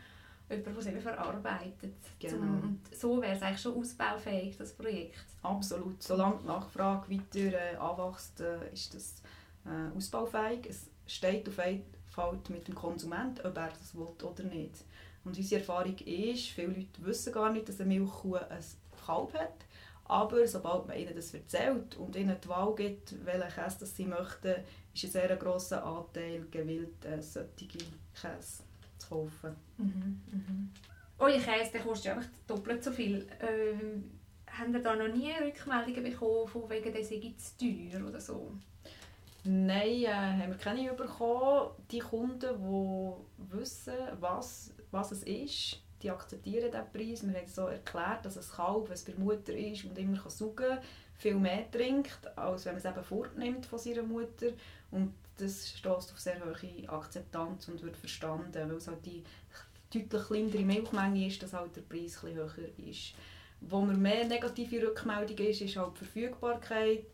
der 0.49 0.77
es 0.79 0.87
eben 0.87 1.01
verarbeitet. 1.01 1.97
Genau. 2.19 2.37
Zum, 2.37 2.63
und 2.63 2.81
so 2.95 3.21
wäre 3.21 3.37
es 3.37 3.43
eigentlich 3.43 3.61
schon 3.61 3.77
ausbaufähig, 3.77 4.57
das 4.57 4.73
Projekt. 4.73 5.27
Absolut. 5.43 6.03
Solange 6.03 6.39
die 6.39 6.47
Nachfrage 6.47 7.11
weiter 7.11 7.73
äh, 7.73 7.77
anwächst, 7.77 8.41
äh, 8.41 8.73
ist 8.73 8.95
das 8.95 9.23
äh, 9.67 9.97
ausbaufähig. 9.97 10.67
Es 10.69 10.87
steht 11.07 11.49
auf 11.49 11.65
jeden 11.65 11.85
Fall 12.07 12.39
mit 12.49 12.67
dem 12.67 12.75
Konsument, 12.75 13.45
ob 13.45 13.57
er 13.57 13.69
das 13.69 13.95
will 13.95 14.09
oder 14.23 14.43
nicht. 14.45 14.85
Und 15.29 15.37
unsere 15.37 15.61
Erfahrung 15.61 15.99
ist, 15.99 16.47
viele 16.47 16.69
Leute 16.69 17.05
wissen 17.05 17.35
gar 17.35 17.53
nicht, 17.53 17.69
dass 17.69 17.81
eine 17.81 17.95
Milchkuh 17.95 18.37
ein 18.37 18.65
Kalb 19.05 19.35
hat. 19.35 19.67
Aber 20.05 20.47
sobald 20.47 20.87
man 20.87 20.97
ihnen 20.97 21.15
das 21.15 21.35
erzählt 21.35 21.97
und 21.99 22.17
ihnen 22.17 22.35
die 22.43 22.49
Wahl 22.49 22.75
gibt, 22.75 23.15
welchen 23.27 23.51
Käse 23.51 23.85
sie 23.85 24.07
möchten, 24.07 24.55
ist 24.95 25.05
ein 25.05 25.11
sehr 25.11 25.37
grosser 25.37 25.85
Anteil 25.85 26.47
gewillt, 26.51 27.05
äh, 27.05 27.21
solche 27.21 27.67
Käse 27.67 28.63
zu 28.97 29.07
kaufen. 29.07 29.55
Mhm, 29.77 30.23
mhm. 30.33 30.71
Euer 31.19 31.39
Käse 31.39 31.73
der 31.73 31.83
kostet 31.83 32.07
ja 32.07 32.15
einfach 32.15 32.31
doppelt 32.47 32.83
so 32.83 32.91
viel. 32.91 33.27
Ähm, 33.43 34.11
haben 34.51 34.73
ihr 34.73 34.83
da 34.83 34.97
noch 34.97 35.15
nie 35.15 35.31
Rückmeldungen 35.33 36.05
bekommen, 36.05 36.49
von 36.49 36.71
wegen 36.71 36.91
der 36.91 37.05
sei 37.05 37.35
zu 37.37 37.59
teuer 37.59 38.09
oder 38.09 38.19
so? 38.19 38.51
Nein, 39.45 40.05
äh, 40.05 40.09
haben 40.09 40.51
wir 40.51 40.59
keine 40.59 40.93
bekommen. 40.95 41.71
Die 41.91 41.99
Kunden, 41.99 42.41
die 42.41 43.57
wissen, 43.57 43.95
was, 44.21 44.73
was 44.91 45.13
es 45.13 45.23
ist, 45.23 45.81
die 46.03 46.11
akzeptieren 46.11 46.71
diesen 46.71 46.93
Preis. 46.93 47.27
Wir 47.27 47.41
haben 47.41 47.49
so 47.49 47.67
erklärt, 47.67 48.25
dass 48.25 48.39
ein 48.39 48.57
Kalb, 48.57 48.89
wenn 48.89 48.95
es 48.95 49.05
bei 49.05 49.13
der 49.13 49.21
Mutter 49.21 49.53
ist 49.53 49.85
und 49.85 49.99
immer 49.99 50.19
kann 50.19 50.31
saugen 50.31 50.57
kann, 50.57 50.79
viel 51.17 51.35
mehr 51.35 51.71
trinkt, 51.71 52.37
als 52.37 52.65
wenn 52.65 52.75
man 52.75 52.83
es 52.83 52.85
eben 52.85 53.05
fortnimmt 53.05 53.67
von 53.67 53.79
seiner 53.79 54.05
Mutter. 54.05 54.49
Und 54.91 55.13
das 55.39 55.69
stößt 55.71 56.13
auf 56.13 56.21
sehr 56.21 56.41
hohe 56.41 56.89
Akzeptanz 56.89 57.69
und 57.69 57.83
wird 57.83 57.97
verstanden, 57.97 58.53
weil 58.69 58.77
es 58.77 58.89
halt 58.89 59.05
die 59.05 59.25
deutlich 59.93 60.27
kleinere 60.27 60.65
Milchmenge 60.65 61.27
ist, 61.27 61.43
dass 61.43 61.53
halt 61.53 61.75
der 61.77 61.83
Preis 61.83 62.23
ein 62.25 62.35
höher 62.35 62.49
ist. 62.87 63.15
Wo 63.61 63.81
mir 63.81 63.95
mehr 63.95 64.27
negative 64.27 64.87
Rückmeldung 64.87 65.39
ist, 65.39 65.63
ist 65.63 65.77
halt 65.77 65.95
die 65.95 66.05
Verfügbarkeit. 66.05 67.07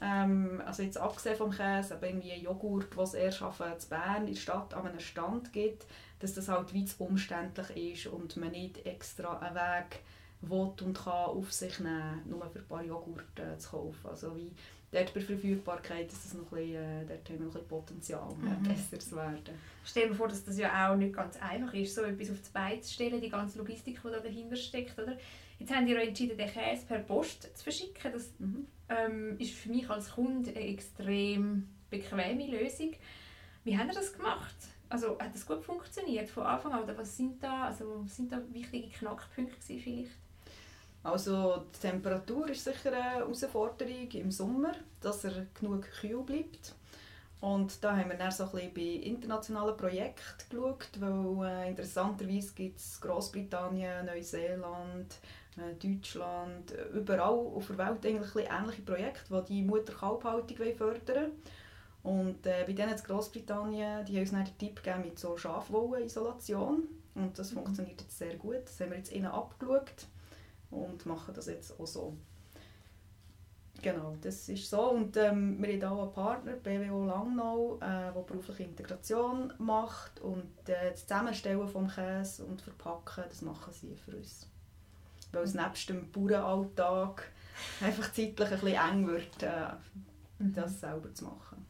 Ähm, 0.00 0.62
also 0.64 0.82
jetzt 0.82 0.98
abgesehen 0.98 1.36
vom 1.36 1.50
Käse, 1.50 1.94
aber 1.94 2.08
irgendwie 2.08 2.34
Joghurt, 2.34 2.96
was 2.96 3.14
es 3.14 3.20
erst 3.20 3.42
auf 3.42 3.58
Bern 3.58 4.26
in 4.26 4.34
der 4.34 4.40
Stadt 4.40 4.72
an 4.74 4.86
einem 4.86 5.00
Stand 5.00 5.52
gibt, 5.52 5.86
dass 6.20 6.34
das 6.34 6.48
halt 6.48 6.72
wie 6.72 6.84
zu 6.84 7.02
umständlich 7.02 7.94
ist 7.94 8.06
und 8.06 8.36
man 8.36 8.52
nicht 8.52 8.86
extra 8.86 9.38
einen 9.38 9.56
Weg 9.56 10.00
will 10.42 10.72
und 10.86 10.94
kann 10.94 11.12
auf 11.12 11.52
sich 11.52 11.80
nehmen, 11.80 12.22
nur 12.26 12.48
für 12.50 12.60
ein 12.60 12.66
paar 12.66 12.84
Joghurt 12.84 13.38
äh, 13.38 13.58
zu 13.58 13.70
kaufen. 13.70 14.06
Also 14.08 14.36
wie 14.36 14.52
dort 14.92 15.12
bei 15.12 15.20
Verfügbarkeit 15.20 16.10
ist 16.12 16.24
das 16.24 16.34
noch 16.34 16.50
ein 16.52 16.58
bisschen, 16.58 16.74
äh, 16.74 17.06
dort 17.06 17.28
haben 17.28 17.38
wir 17.38 17.46
noch 17.46 17.46
ein 17.46 17.52
bisschen 17.52 17.68
Potenzial, 17.68 18.34
mhm. 18.36 18.62
besser 18.62 18.98
zu 18.98 19.16
werden. 19.16 19.54
Stell 19.84 20.08
dir 20.08 20.14
vor, 20.14 20.28
dass 20.28 20.44
das 20.44 20.58
ja 20.58 20.90
auch 20.90 20.96
nicht 20.96 21.14
ganz 21.14 21.36
einfach 21.40 21.74
ist, 21.74 21.94
so 21.94 22.02
etwas 22.02 22.30
auf 22.30 22.40
die 22.40 22.52
Beine 22.52 22.80
zu 22.80 22.92
stellen, 22.92 23.20
die 23.20 23.28
ganze 23.28 23.58
Logistik, 23.58 24.00
die 24.02 24.10
da 24.10 24.20
dahinter 24.20 24.56
steckt, 24.56 24.98
oder? 24.98 25.16
Jetzt 25.58 25.74
haben 25.74 25.86
die 25.86 25.94
entschieden, 25.94 26.38
den 26.38 26.48
Käse 26.48 26.86
per 26.86 27.00
Post 27.00 27.42
zu 27.56 27.64
verschicken. 27.64 28.12
Das 28.12 28.30
mhm. 28.38 28.66
ähm, 28.88 29.36
ist 29.38 29.52
für 29.52 29.68
mich 29.68 29.88
als 29.90 30.12
Kunde 30.12 30.50
eine 30.50 30.68
extrem 30.68 31.68
bequeme 31.90 32.46
Lösung. 32.46 32.94
Wie 33.64 33.76
haben 33.76 33.90
Sie 33.90 33.96
das 33.96 34.14
gemacht? 34.14 34.56
Also 34.90 35.16
hat 35.20 35.32
das 35.32 35.46
gut 35.46 35.64
funktioniert 35.64 36.28
von 36.28 36.42
Anfang 36.42 36.72
an? 36.72 36.82
Oder 36.82 36.98
was 36.98 37.16
sind 37.16 37.42
da, 37.42 37.66
also, 37.66 38.04
sind 38.08 38.32
da 38.32 38.40
wichtige 38.50 38.88
Knackpunkte 38.88 39.78
vielleicht? 39.78 40.10
Also 41.02 41.64
die 41.74 41.80
Temperatur 41.80 42.48
ist 42.50 42.64
sicher 42.64 42.92
eine 42.92 43.02
Herausforderung 43.02 44.10
im 44.10 44.30
Sommer, 44.30 44.72
dass 45.00 45.24
er 45.24 45.46
genug 45.58 45.86
kühl 46.00 46.22
bleibt. 46.22 46.74
Und 47.40 47.82
da 47.82 47.96
haben 47.96 48.10
wir 48.10 48.18
dann 48.18 48.32
so 48.32 48.44
ein 48.44 48.50
bisschen 48.50 48.74
bei 48.74 49.06
internationalen 49.06 49.76
Projekten 49.76 50.50
geschaut, 50.50 50.90
weil 50.98 51.48
äh, 51.48 51.70
interessanterweise 51.70 52.52
gibt 52.54 52.80
es 52.80 53.00
Großbritannien, 53.00 54.04
Neuseeland, 54.04 55.14
äh, 55.56 55.72
Deutschland, 55.82 56.74
überall 56.92 57.30
auf 57.30 57.68
der 57.68 57.78
Welt 57.78 58.04
eigentlich 58.04 58.46
ähnliche 58.50 58.82
Projekte, 58.82 59.42
die 59.48 59.54
die 59.54 59.62
Mutter-Kalb-Haltung 59.62 60.56
fördern 60.76 61.32
Und 62.02 62.46
äh, 62.46 62.64
bei 62.66 62.72
denen 62.72 62.92
in 62.92 63.02
Großbritannien, 63.02 64.04
die 64.06 64.14
haben 64.14 64.20
uns 64.20 64.30
dann 64.30 64.44
den 64.44 64.58
Tipp 64.58 64.82
gegeben 64.82 65.02
mit 65.04 65.18
so 65.18 65.36
Schafwolle-Isolation. 65.36 66.88
Und 67.14 67.38
das 67.38 67.50
mhm. 67.50 67.56
funktioniert 67.56 68.00
jetzt 68.00 68.18
sehr 68.18 68.36
gut. 68.36 68.64
Das 68.64 68.80
haben 68.80 68.90
wir 68.90 68.98
jetzt 68.98 69.12
innen 69.12 69.30
abgeschaut 69.30 70.06
und 70.70 71.04
machen 71.06 71.34
das 71.34 71.46
jetzt 71.46 71.78
auch 71.78 71.86
so. 71.86 72.16
Genau, 73.82 74.16
das 74.20 74.48
ist 74.48 74.68
so. 74.68 74.90
Und 74.90 75.16
ähm, 75.16 75.62
wir 75.62 75.74
haben 75.86 75.98
auch 75.98 76.02
einen 76.02 76.12
Partner, 76.12 76.52
BWO 76.52 77.04
Langnau, 77.04 77.76
äh, 77.76 78.12
der 78.12 78.24
berufliche 78.26 78.64
Integration 78.64 79.52
macht. 79.58 80.20
Und 80.20 80.68
äh, 80.68 80.90
das 80.90 81.06
Zusammenstellen 81.06 81.60
des 81.66 81.94
Käse 81.94 82.44
und 82.44 82.60
Verpacken, 82.60 83.24
das 83.28 83.42
machen 83.42 83.72
sie 83.72 83.96
für 83.96 84.16
uns. 84.16 84.46
Weil 85.32 85.44
es 85.44 85.54
nebst 85.54 85.88
dem 85.88 86.10
Bauernalltag 86.10 87.30
einfach 87.80 88.12
zeitlich 88.12 88.40
ein 88.40 88.60
bisschen 88.60 88.68
eng 88.68 89.06
wird, 89.06 89.42
äh, 89.42 89.72
mhm. 90.38 90.52
das 90.52 90.80
selber 90.80 91.12
zu 91.14 91.24
machen. 91.24 91.69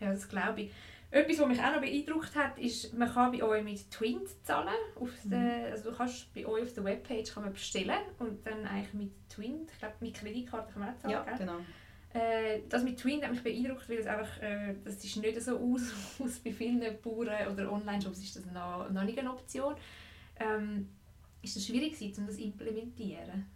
Ja, 0.00 0.12
das 0.12 0.28
glaube 0.28 0.62
ich. 0.62 0.70
Etwas, 1.10 1.38
was 1.38 1.48
mich 1.48 1.60
auch 1.60 1.72
noch 1.72 1.80
beeindruckt 1.80 2.34
hat, 2.34 2.58
ist, 2.58 2.92
man 2.92 3.12
kann 3.12 3.30
bei 3.30 3.42
euch 3.42 3.62
mit 3.62 3.90
Twint 3.90 4.28
zahlen. 4.44 4.74
Auf 4.96 5.24
mhm. 5.24 5.30
der, 5.30 5.66
also 5.72 5.90
du 5.90 5.96
kannst 5.96 6.34
bei 6.34 6.44
euch 6.44 6.64
auf 6.64 6.72
der 6.72 6.84
Webpage 6.84 7.32
kann 7.32 7.44
man 7.44 7.52
bestellen 7.52 8.00
und 8.18 8.44
dann 8.44 8.66
eigentlich 8.66 8.94
mit 8.94 9.28
Twint, 9.28 9.70
ich 9.72 9.78
glaube 9.78 9.94
mit 10.00 10.14
Kreditkarte 10.14 10.72
kann 10.72 10.82
man 10.82 10.94
auch 10.94 10.98
zahlen, 10.98 11.12
Ja, 11.12 11.22
gell? 11.24 11.38
genau. 11.38 11.58
Äh, 12.12 12.62
das 12.68 12.82
mit 12.82 12.98
Twint 12.98 13.22
hat 13.22 13.30
mich 13.30 13.42
beeindruckt, 13.42 13.88
weil 13.88 13.98
es 13.98 14.06
einfach, 14.06 14.42
äh, 14.42 14.74
das 14.84 15.04
ist 15.04 15.16
nicht 15.16 15.40
so 15.40 15.58
aus, 15.58 15.92
aus 16.18 16.38
bei 16.40 16.52
vielen 16.52 16.82
Bauern 17.02 17.52
oder 17.52 17.70
Online-Shops 17.70 18.18
ist 18.18 18.36
das 18.36 18.46
noch, 18.46 18.90
noch 18.90 19.04
nicht 19.04 19.18
eine 19.18 19.30
Option. 19.30 19.74
Ähm, 20.40 20.88
ist 21.42 21.56
das 21.56 21.66
schwierig 21.66 21.92
gewesen, 21.92 22.22
um 22.22 22.26
das 22.26 22.36
zu 22.36 22.42
implementieren? 22.42 23.46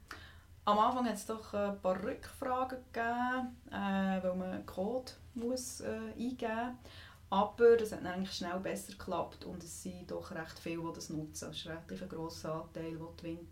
Am 0.70 0.78
Anfang 0.78 1.06
hat 1.06 1.14
es 1.14 1.26
doch 1.26 1.52
ein 1.52 1.80
paar 1.80 2.00
Rückfragen 2.02 2.78
gegeben, 2.92 3.56
äh, 3.70 4.22
weil 4.22 4.34
man 4.36 4.50
einen 4.50 4.66
Code 4.66 5.10
muss, 5.34 5.80
äh, 5.80 5.88
eingeben 6.16 6.66
muss. 6.66 6.90
Aber 7.30 7.76
das 7.76 7.92
hat 7.92 8.04
eigentlich 8.04 8.32
schnell 8.32 8.58
besser 8.58 8.92
geklappt 8.92 9.44
und 9.44 9.62
es 9.62 9.82
sind 9.82 10.10
doch 10.10 10.32
recht 10.32 10.58
viele, 10.58 10.82
die 10.82 10.92
das 10.94 11.10
nutzen. 11.10 11.50
Es 11.50 11.58
ist 11.58 11.66
relativ 11.66 12.02
ein 12.02 12.08
grosser 12.08 12.54
Anteil, 12.54 12.92
den 12.92 13.16
die 13.18 13.24
Wind 13.24 13.48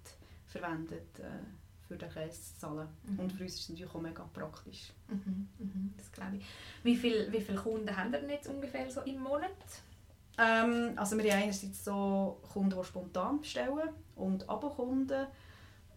verwendet, 0.46 1.18
äh, 1.20 1.86
für 1.86 1.96
den 1.96 2.10
Käse 2.10 2.42
zu 2.42 2.58
zahlen. 2.58 2.88
Mhm. 3.04 3.18
Und 3.20 3.32
für 3.32 3.44
uns 3.44 3.54
ist 3.54 3.60
es 3.62 3.68
natürlich 3.68 3.94
auch 3.94 4.00
mega 4.00 4.28
praktisch. 4.32 4.92
Mhm. 5.08 5.48
Mhm. 5.58 5.94
Das 5.96 6.10
glaube 6.12 6.36
ich. 6.36 6.44
Wie, 6.82 6.96
viel, 6.96 7.32
wie 7.32 7.40
viele 7.40 7.58
Kunden 7.58 7.96
haben 7.96 8.12
ihr 8.12 8.28
jetzt 8.28 8.48
ungefähr 8.48 8.90
so 8.90 9.00
im 9.02 9.20
Monat? 9.20 9.50
Ähm, 10.38 10.92
also 10.96 11.16
wir 11.16 11.32
haben 11.32 11.42
einerseits 11.42 11.84
so 11.84 12.38
Kunden, 12.52 12.76
die 12.76 12.84
spontan 12.84 13.40
bestellen 13.40 13.90
und 14.16 14.48
Abokunden. 14.48 15.26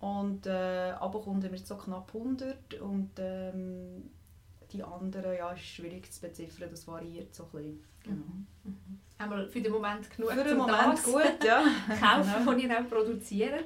Und 0.02 0.48
äh, 0.48 0.94
Abokunden 1.00 1.44
haben 1.44 1.52
wir 1.52 1.60
so 1.60 1.78
knapp 1.78 2.12
100 2.14 2.74
und 2.82 3.12
ähm, 3.20 4.10
die 4.72 4.84
anderen 4.84 5.36
ja, 5.38 5.52
ist 5.52 5.64
schwierig 5.64 6.12
zu 6.12 6.22
beziffern, 6.22 6.70
das 6.72 6.88
variiert 6.88 7.36
so 7.36 7.44
ein 7.44 7.52
bisschen. 7.52 7.84
Genau. 8.04 8.16
Mhm. 8.16 8.48
Mhm. 8.64 9.00
Einmal 9.20 9.48
für 9.48 9.62
den 9.62 9.72
Moment 9.72 10.10
genug 10.10 10.32
Für 10.32 10.44
den 10.44 10.58
Moment 10.58 10.94
das 10.94 11.04
gut, 11.04 11.44
ja. 11.46 11.64
kaufen, 12.00 12.58
genau. 12.58 12.74
ihr 12.74 12.80
auch 12.80 12.90
produziert. 12.90 13.66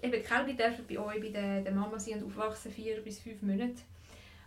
Eben, 0.00 0.22
Kälber 0.22 0.52
dürfen 0.52 0.84
bei 0.88 0.98
euch, 1.00 1.20
bei 1.20 1.30
der, 1.30 1.62
der 1.62 1.72
Mama 1.72 1.98
sein 1.98 2.22
und 2.22 2.26
aufwachsen 2.26 2.70
vier 2.70 3.00
bis 3.00 3.18
fünf 3.18 3.42
Monate. 3.42 3.82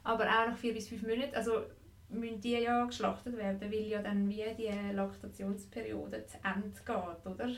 Aber 0.05 0.23
auch 0.23 0.47
nach 0.47 0.57
vier 0.57 0.73
bis 0.73 0.87
fünf 0.87 1.01
Monaten, 1.01 1.35
also 1.35 1.63
müssen 2.07 2.39
die 2.39 2.51
ja 2.51 2.85
geschlachtet 2.85 3.35
werden, 3.35 3.59
weil 3.59 3.87
ja 3.87 4.01
dann 4.01 4.29
wie 4.29 4.45
die 4.57 4.93
Laktationsperiode 4.93 6.25
zu 6.27 6.37
Ende 6.45 6.79
geht, 6.85 7.33
oder? 7.33 7.49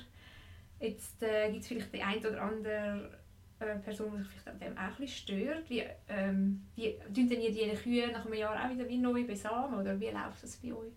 Jetzt 0.79 1.21
äh, 1.21 1.51
gibt 1.51 1.62
es 1.62 1.67
vielleicht 1.67 1.93
die 1.93 2.01
ein 2.01 2.19
oder 2.19 2.41
andere 2.41 3.18
äh, 3.60 3.75
Person, 3.80 4.12
die 4.12 4.18
sich 4.20 4.28
vielleicht 4.28 4.48
an 4.48 4.60
dem 4.60 4.78
auch 4.78 5.00
ein 5.00 5.08
stört. 5.08 5.70
Wie, 5.70 5.84
ähm, 6.08 6.66
wie 6.75 6.98
tun 7.13 7.30
denn 7.30 7.42
ihr 7.42 7.51
die 7.51 7.75
Kühe 7.75 8.12
nach 8.12 8.25
einem 8.25 8.36
Jahr 8.36 8.66
auch 8.66 8.70
wieder 8.70 8.88
wie 8.88 8.98
neu 8.98 9.25
besamen 9.25 9.80
oder 9.80 10.00
wie 10.00 10.10
läuft 10.10 10.44
das 10.44 10.58
bei 10.58 10.74
euch? 10.74 10.94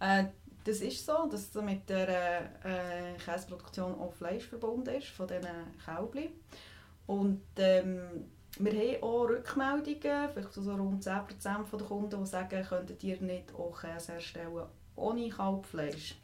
Äh, 0.00 0.24
das 0.64 0.80
ist 0.80 1.04
so, 1.04 1.26
dass 1.30 1.54
es 1.54 1.62
mit 1.62 1.88
der 1.88 2.40
äh, 2.64 3.16
Käseproduktion 3.24 3.94
auch 3.94 4.12
Fleisch 4.12 4.44
verbunden 4.46 4.94
ist, 4.94 5.08
von 5.08 5.26
diesen 5.26 5.48
Kälbchen. 5.84 6.32
Und 7.06 7.42
ähm, 7.56 8.26
wir 8.58 8.72
haben 8.72 9.02
auch 9.02 9.28
Rückmeldungen, 9.28 10.28
vielleicht 10.34 10.52
so 10.52 10.74
rund 10.74 11.02
10% 11.02 11.76
der 11.76 11.86
Kunden, 11.86 12.20
die 12.20 12.26
sagen, 12.26 12.62
könntet 12.64 13.02
ihr 13.04 13.20
nicht 13.20 13.54
auch 13.54 13.80
Käse 13.80 14.12
herstellen 14.12 14.66
ohne 14.98 15.28
Kalbfleisch. 15.28 16.16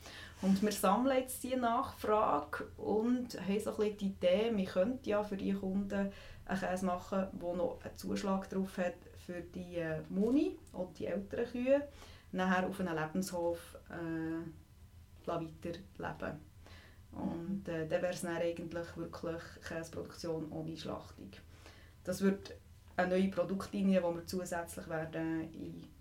Und 0.45 0.61
wir 0.61 0.73
sammeln 0.73 1.17
jetzt 1.17 1.43
diese 1.43 1.57
Nachfrage 1.57 2.67
und 2.77 3.41
haben 3.41 3.61
so 3.61 3.79
ein 3.79 3.97
die 3.97 4.09
Idee, 4.09 4.53
wir 4.55 4.67
könnten 4.67 5.09
ja 5.09 5.23
für 5.23 5.39
die 5.39 5.55
Kunden 5.55 6.13
einen 6.45 6.61
Käse 6.61 6.85
machen, 6.85 7.29
der 7.33 7.55
noch 7.55 7.81
einen 7.83 7.97
Zuschlag 7.97 8.51
drauf 8.51 8.77
hat 8.77 8.97
für 9.25 9.41
die 9.41 9.77
äh, 9.77 10.03
Muni 10.11 10.59
und 10.73 10.99
die 10.99 11.07
älteren 11.07 11.47
Kühe, 11.47 11.89
nachher 12.33 12.69
auf 12.69 12.79
einem 12.79 12.95
Lebenshof 12.95 13.79
äh, 13.89 15.27
weiterleben. 15.27 16.41
Und 17.13 17.67
äh, 17.67 17.89
dann 17.89 18.03
wäre 18.03 18.13
es 18.13 18.21
dann 18.21 18.37
eigentlich 18.37 18.97
wirklich 18.99 19.43
Käseproduktion 19.67 20.53
ohne 20.53 20.77
Schlachtung. 20.77 21.31
Das 22.05 22.21
wird 22.21 22.55
eine 22.97 23.17
neue 23.17 23.31
Produktlinie, 23.31 24.03
die 24.03 24.15
wir 24.15 24.27
zusätzlich 24.27 24.91
werden 24.91 25.49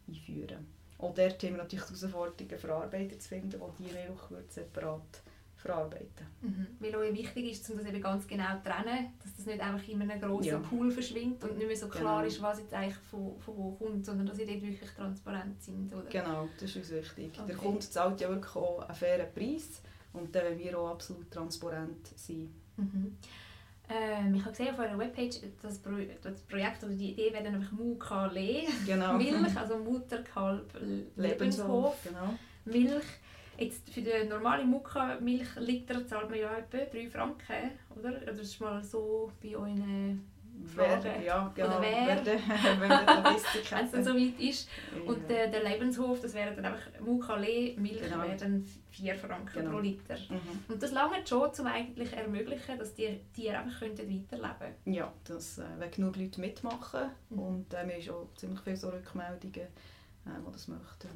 einführen 0.05 0.49
werden. 0.49 0.82
Auch 0.97 1.13
dort 1.13 1.43
haben 1.43 1.51
wir 1.51 1.63
natürlich 1.63 1.85
die 1.85 1.95
Herausforderungen, 1.95 2.59
Verarbeiter 2.59 3.19
zu 3.19 3.29
finden, 3.29 3.51
die 3.51 3.83
die 3.83 3.91
Milch 3.91 4.49
separat 4.49 5.21
verarbeiten 5.63 6.27
mhm. 6.41 6.67
Weil 6.79 6.95
euch 6.97 7.13
wichtig 7.13 7.51
ist, 7.51 7.69
um 7.69 7.77
das 7.77 7.87
eben 7.87 8.01
ganz 8.01 8.27
genau 8.27 8.57
zu 8.57 8.69
trennen, 8.69 9.13
dass 9.23 9.35
das 9.35 9.45
nicht 9.45 9.61
einfach 9.61 9.87
in 9.87 10.01
einem 10.01 10.19
grossen 10.19 10.47
ja. 10.47 10.59
Pool 10.59 10.91
verschwindet 10.91 11.43
und 11.43 11.57
nicht 11.57 11.67
mehr 11.67 11.77
so 11.77 11.87
klar 11.87 12.21
genau. 12.21 12.27
ist, 12.27 12.41
was 12.41 12.59
jetzt 12.59 12.73
eigentlich 12.73 12.97
von, 13.09 13.39
von 13.39 13.57
wo 13.57 13.71
kommt, 13.71 14.05
sondern 14.05 14.27
dass 14.27 14.37
ihr 14.39 14.45
dort 14.45 14.61
wirklich 14.61 14.89
transparent 14.91 15.63
sind. 15.63 15.93
Oder? 15.93 16.09
Genau, 16.09 16.49
das 16.59 16.69
ist 16.69 16.75
uns 16.75 16.91
wichtig. 16.91 17.31
Okay. 17.33 17.47
Der 17.47 17.55
Kunde 17.55 17.79
zahlt 17.79 18.19
ja 18.19 18.29
wirklich 18.29 18.55
auch 18.55 18.81
einen 18.81 18.95
fairen 18.95 19.33
Preis 19.33 19.81
und 20.11 20.35
dann 20.35 20.45
wollen 20.45 20.59
wir 20.59 20.79
auch 20.79 20.89
absolut 20.91 21.31
transparent 21.31 22.07
sein. 22.15 22.53
Mhm. 22.75 23.17
Ähm, 23.93 24.33
ich 24.33 24.41
habe 24.41 24.51
gesehen 24.51 24.73
auf 24.73 24.79
eurer 24.79 24.97
Webpage, 24.97 25.39
das, 25.61 25.77
Pro 25.79 25.91
das 26.21 26.41
Projekt 26.41 26.83
oder 26.83 26.93
die 26.93 27.11
Idee 27.11 27.31
wäre 27.31 27.45
einfach 27.45 27.71
Mukale 27.73 28.63
genau. 28.85 29.13
Milch, 29.17 29.55
also 29.55 29.77
Mutterkalb 29.77 30.73
Lebenshof 31.15 31.95
genau. 32.03 32.33
Milch. 32.65 33.03
Jetzt 33.57 33.87
für 33.91 34.01
die 34.01 34.27
normale 34.27 34.65
Mukka 34.65 35.19
Milchliter 35.19 36.07
zahlt 36.07 36.29
man 36.29 36.39
ja 36.39 36.57
etwa 36.57 36.77
3 36.77 37.07
Franken, 37.07 37.71
oder? 37.95 38.19
Oder 38.23 38.41
ist 38.41 38.59
mal 38.59 38.83
so 38.83 39.31
bei 39.41 39.55
euren 39.55 40.25
wer, 40.75 41.21
ja, 41.21 41.51
genau, 41.55 41.67
Oder 41.67 41.81
wer 41.81 42.15
der 42.21 43.23
Logistik 43.23 43.71
wenn 43.71 43.85
es 43.85 43.91
dann 43.91 44.03
so 44.03 44.15
weit 44.15 44.39
ist. 44.39 44.69
Und 45.05 45.29
der, 45.29 45.47
der 45.47 45.63
Lebenshof, 45.63 46.19
das 46.21 46.33
wäre 46.33 46.55
dann 46.55 46.65
einfach 46.65 46.87
Mukale, 46.99 47.73
Milch 47.77 48.01
Genau. 48.01 48.23
wäre 48.23 48.37
dann 48.37 48.65
4 48.91 49.15
Franken 49.15 49.53
Genau. 49.53 49.71
pro 49.71 49.79
Liter. 49.79 50.15
Mhm. 50.29 50.63
Und 50.73 50.81
das 50.83 50.91
lange 50.91 51.25
schon, 51.27 51.49
um 51.59 51.65
eigentlich 51.67 52.13
ermöglichen, 52.13 52.77
dass 52.79 52.93
die 52.93 53.19
Tiere 53.35 53.57
einfach 53.59 53.79
könnten 53.79 54.09
weiterleben 54.09 54.75
Ja, 54.93 55.11
das, 55.25 55.57
äh, 55.57 55.63
wenn 55.79 55.91
genug 55.91 56.15
Leute 56.15 56.39
mitmachen 56.41 57.09
Mhm. 57.29 57.39
und 57.39 57.73
äh, 57.73 57.87
wir 57.87 57.95
haben 57.95 58.15
auch 58.23 58.35
ziemlich 58.35 58.59
viele 58.61 58.77
so 58.77 58.89
Rückmeldungen, 58.89 59.53
äh, 59.55 59.69
die 60.25 60.51
das 60.51 60.67
möchten, 60.67 61.09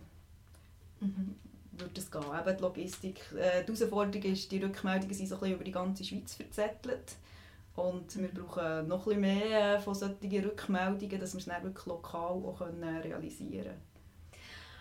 Mhm. 0.99 1.35
würde 1.73 1.93
das 1.93 2.09
gehen. 2.09 2.23
Eben 2.23 2.57
die 2.57 2.61
Logistik, 2.63 3.21
äh, 3.37 3.63
die 3.63 3.67
Herausforderung 3.73 4.23
ist, 4.31 4.51
die 4.51 4.63
Rückmeldungen 4.63 5.13
sind 5.15 5.27
so 5.27 5.35
ein 5.35 5.39
bisschen 5.39 5.55
über 5.55 5.63
die 5.63 5.71
ganze 5.71 6.03
Schweiz 6.03 6.33
verzettelt 6.33 7.15
und 7.77 8.19
wir 8.19 8.29
brauchen 8.29 8.87
noch 8.87 9.05
ein 9.07 9.21
bisschen 9.21 9.21
mehr 9.21 9.75
äh, 9.75 9.79
von 9.79 9.93
solchen 9.93 10.45
Rückmeldungen, 10.45 11.19
dass 11.19 11.33
wir 11.33 11.39
es 11.39 11.45
dann 11.45 11.63
wirklich 11.63 11.85
lokal 11.85 12.31
auch 12.31 12.61
äh, 12.61 12.97
realisieren 13.03 13.63
können. 13.63 13.81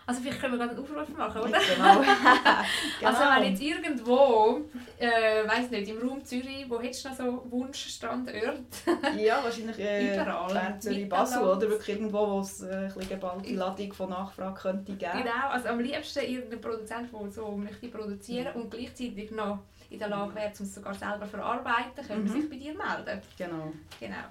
Also 0.08 0.20
vielleicht 0.20 0.40
können 0.40 0.52
wir 0.52 0.58
gerade 0.58 0.70
einen 0.70 0.80
Aufruf 0.80 1.08
machen, 1.16 1.40
oder? 1.42 1.58
Genau. 1.76 2.00
genau. 3.00 3.10
Also 3.10 3.20
wenn 3.20 3.50
jetzt 3.50 3.60
irgendwo, 3.60 4.60
äh, 4.98 5.46
weiß 5.46 5.70
nicht, 5.70 5.88
im 5.88 5.98
Raum 5.98 6.24
Zürich, 6.24 6.64
wo 6.68 6.80
hättest 6.80 7.04
du 7.04 7.08
noch 7.08 7.16
so 7.16 7.46
Wunschstandorte? 7.50 8.62
Ja, 9.18 9.42
wahrscheinlich 9.42 9.78
äh, 9.78 10.14
Überall. 10.14 10.78
Zürich. 10.78 11.08
Basel, 11.08 11.42
oder 11.42 11.68
wirklich 11.68 11.88
irgendwo, 11.96 12.18
wo 12.18 12.40
es 12.40 12.62
äh, 12.62 12.72
ein 12.72 12.84
bisschen 12.86 13.08
geballte 13.08 13.52
Ladung 13.52 13.92
von 13.92 14.10
Nachfrage 14.10 14.60
könnte 14.60 14.94
geben. 14.94 15.10
Genau, 15.12 15.48
also 15.50 15.68
am 15.68 15.80
liebsten 15.80 16.20
irgendein 16.20 16.60
Produzent, 16.60 17.12
der 17.12 17.30
so 17.30 17.56
möchte 17.56 17.88
produzieren 17.88 18.54
und 18.54 18.70
gleichzeitig 18.70 19.32
noch 19.32 19.58
in 19.90 19.98
der 19.98 20.08
Lage 20.08 20.34
wäre, 20.34 20.46
um 20.58 20.64
es 20.64 20.74
sogar 20.74 20.94
selber 20.94 21.26
verarbeiten, 21.26 22.06
können 22.06 22.24
Mhm. 22.24 22.28
sich 22.28 22.48
bei 22.50 22.56
dir 22.56 22.74
melden. 22.76 23.20
Genau. 23.38 23.72
Genau. 24.00 24.24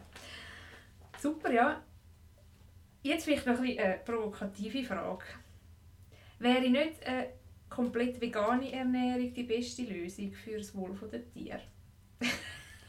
Super, 1.19 1.51
ja. 1.51 1.81
Jetzt 3.03 3.25
vielleicht 3.25 3.45
noch 3.45 3.59
ein 3.59 3.77
eine 3.79 3.99
provokative 4.03 4.83
Frage. 4.83 5.23
Wäre 6.39 6.69
nicht 6.69 7.05
eine 7.05 7.27
komplett 7.69 8.19
vegane 8.19 8.71
Ernährung 8.71 9.33
die 9.33 9.43
beste 9.43 9.83
Lösung 9.83 10.31
für 10.33 10.57
das 10.57 10.75
Wohl 10.75 10.95
der 11.11 11.27
Tiere? 11.31 11.61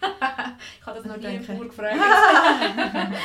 ich 0.01 0.87
habe 0.87 0.99
das 0.99 1.05
noch 1.05 1.17
nie 1.17 1.37
im 1.37 1.47
Bauer 1.47 1.65
gefragt. 1.67 1.97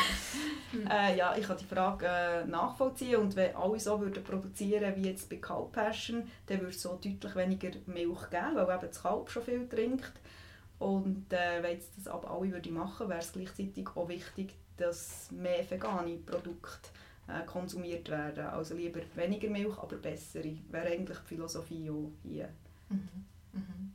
Äh, 0.89 1.17
ja, 1.17 1.35
ich 1.35 1.45
kann 1.45 1.57
die 1.57 1.65
Frage 1.65 2.07
äh, 2.07 2.45
nachvollziehen 2.45 3.17
und 3.17 3.35
wenn 3.35 3.55
alle 3.55 3.79
so 3.79 3.99
würden 3.99 4.23
produzieren 4.23 4.95
wie 4.95 5.09
jetzt 5.09 5.29
bei 5.29 5.35
Cow 5.35 5.69
Passion, 5.71 6.23
dann 6.45 6.59
würde 6.59 6.69
es 6.69 6.81
so 6.81 6.91
deutlich 6.91 7.35
weniger 7.35 7.71
Milch 7.87 8.29
geben, 8.29 8.55
weil 8.55 8.75
eben 8.75 8.87
das 8.87 9.01
Kalb 9.01 9.29
schon 9.29 9.43
viel 9.43 9.67
trinkt. 9.67 10.13
Und 10.79 11.31
äh, 11.33 11.61
wenn 11.61 11.73
jetzt 11.73 11.91
das 11.97 12.07
aber 12.07 12.31
alle 12.31 12.51
würden 12.51 12.73
machen, 12.73 13.09
wäre 13.09 13.19
es 13.19 13.33
gleichzeitig 13.33 13.87
auch 13.95 14.07
wichtig, 14.07 14.55
dass 14.77 15.29
mehr 15.31 15.69
vegane 15.69 16.17
Produkte 16.17 16.89
äh, 17.27 17.45
konsumiert 17.45 18.09
werden. 18.09 18.45
Also 18.47 18.75
lieber 18.75 19.01
weniger 19.15 19.49
Milch, 19.49 19.77
aber 19.77 19.97
bessere. 19.97 20.57
Wäre 20.69 20.87
eigentlich 20.87 21.19
die 21.19 21.27
Philosophie 21.27 21.89
auch 21.89 22.11
hier. 22.23 22.49
Mhm. 22.89 23.25
Mhm. 23.53 23.90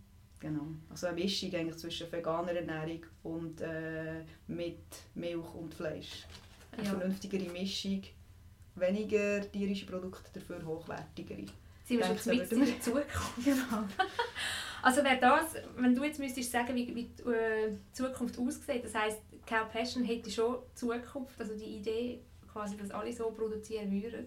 Genau. 0.47 0.67
Also 0.91 1.09
eine 1.09 1.21
Mischung 1.21 1.53
eigentlich 1.55 1.77
zwischen 1.77 2.11
veganer 2.13 2.53
Ernährung 2.53 3.03
und 3.25 3.61
äh, 3.61 4.23
mit 4.47 4.79
Milch 5.15 5.55
und 5.55 5.75
Fleisch. 5.75 6.25
Eine 6.73 6.85
Ja. 6.85 6.91
vernünftigere 6.91 7.51
Mischung, 7.51 8.03
weniger 8.77 9.51
tierische 9.51 9.87
Produkte, 9.87 10.31
dafür 10.35 10.65
hochwertigere. 10.65 11.47
Sind 11.85 11.99
wir 11.99 12.07
schon 12.07 12.19
zu 12.19 12.31
weit 12.31 12.53
in 12.53 12.65
der 12.65 12.81
Zukunft? 12.81 13.09
Genau. 13.45 13.85
Also 14.83 15.03
wäre 15.03 15.19
das, 15.19 15.55
wenn 15.79 15.95
du 15.97 16.05
jetzt 16.05 16.21
müsstest 16.21 16.53
sagen, 16.53 16.75
wie, 16.77 16.95
wie 16.95 17.05
die 17.05 17.23
äh, 17.29 17.77
Zukunft 17.93 18.39
aussieht, 18.39 18.85
das 18.85 18.95
heisst, 18.95 19.21
Cow 19.45 19.69
Passion 19.73 20.05
hätte 20.05 20.31
schon 20.31 20.59
Zukunft, 20.75 21.41
also 21.41 21.57
die 21.57 21.79
Idee, 21.79 22.21
quasi, 22.53 22.77
dass 22.77 22.91
alle 22.93 23.13
so 23.13 23.31
produzieren 23.31 23.91
würden. 23.91 24.27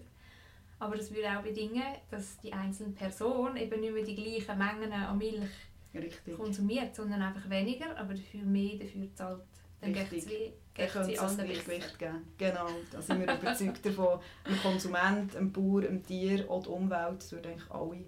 Aber 0.78 0.96
das 0.96 1.14
würde 1.14 1.28
auch 1.38 1.42
bedingen, 1.42 1.82
dass 2.10 2.38
die 2.40 2.52
einzelne 2.52 2.92
Person 2.92 3.56
eben 3.56 3.80
nicht 3.80 3.92
mehr 3.94 4.04
die 4.04 4.14
gleichen 4.14 4.58
Mengen 4.58 4.92
an 4.92 5.16
Milch 5.18 5.48
Richtig. 5.94 6.36
konsumiert, 6.36 6.94
sondern 6.94 7.22
einfach 7.22 7.48
weniger, 7.50 7.96
aber 7.96 8.14
dafür 8.14 8.42
mehr 8.42 8.78
dafür 8.78 9.14
zahlt. 9.14 9.42
Dann 9.80 9.92
geht 9.92 10.12
Richtig. 10.12 10.24
es 10.24 10.30
wie 10.30 10.52
Dann 10.76 10.88
könnte 10.88 11.12
es 11.12 11.38
ein 11.38 11.46
Gleichgewicht 11.46 11.98
geben. 11.98 12.26
Genau, 12.36 12.68
da 12.92 13.00
sind 13.00 13.26
wir 13.26 13.34
überzeugt 13.34 13.86
davon. 13.86 14.20
Dem 14.46 14.58
Konsument, 14.58 15.34
dem 15.34 15.52
Bauer, 15.52 15.80
dem 15.82 16.04
Tier 16.04 16.48
und 16.50 16.66
der 16.66 16.72
Umwelt, 16.72 17.32
würden 17.32 17.52
eigentlich 17.52 17.70
alle 17.70 18.04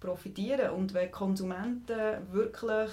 profitieren. 0.00 0.70
Und 0.70 0.94
wenn 0.94 1.10
Konsumenten 1.10 2.32
wirklich 2.32 2.90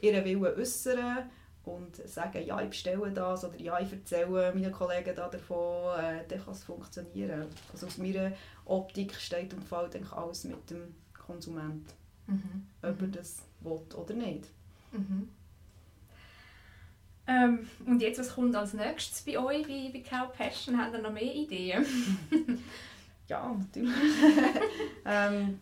ihren 0.00 0.24
Willen 0.24 0.58
äußern 0.58 1.30
und 1.64 1.96
sagen, 2.08 2.44
ja, 2.44 2.60
ich 2.60 2.70
bestelle 2.70 3.10
das 3.12 3.44
oder 3.44 3.60
ja, 3.60 3.78
ich 3.80 3.92
erzähle 3.92 4.52
meinen 4.52 4.72
Kollegen 4.72 5.14
da 5.14 5.28
davon, 5.28 5.98
äh, 5.98 6.24
dann 6.26 6.44
kann 6.44 6.54
es 6.54 6.64
funktionieren. 6.64 7.46
Also 7.72 7.86
aus 7.86 7.98
meiner 7.98 8.32
Optik 8.64 9.14
steht 9.14 9.54
und 9.54 9.64
fällt 9.64 9.94
eigentlich 9.94 10.12
alles 10.12 10.44
mit 10.44 10.70
dem 10.70 10.94
Konsument, 11.14 11.94
Mhm. 12.28 12.66
ob 12.82 13.02
er 13.02 13.08
das 13.08 13.42
will 13.60 13.80
oder 13.96 14.14
nicht. 14.14 14.44
Mhm. 14.92 15.28
Ähm, 17.26 17.68
und 17.84 18.00
jetzt, 18.00 18.18
was 18.18 18.34
kommt 18.34 18.54
als 18.54 18.72
nächstes 18.72 19.22
bei 19.22 19.38
euch, 19.38 19.66
bei, 19.66 19.90
bei 19.92 20.00
Cow 20.00 20.32
Passion? 20.32 20.78
Habt 20.78 20.94
ihr 20.94 21.02
noch 21.02 21.12
mehr 21.12 21.34
Ideen? 21.34 21.84
Ja, 23.28 23.54
natürlich. 23.54 23.94
ähm, 25.04 25.60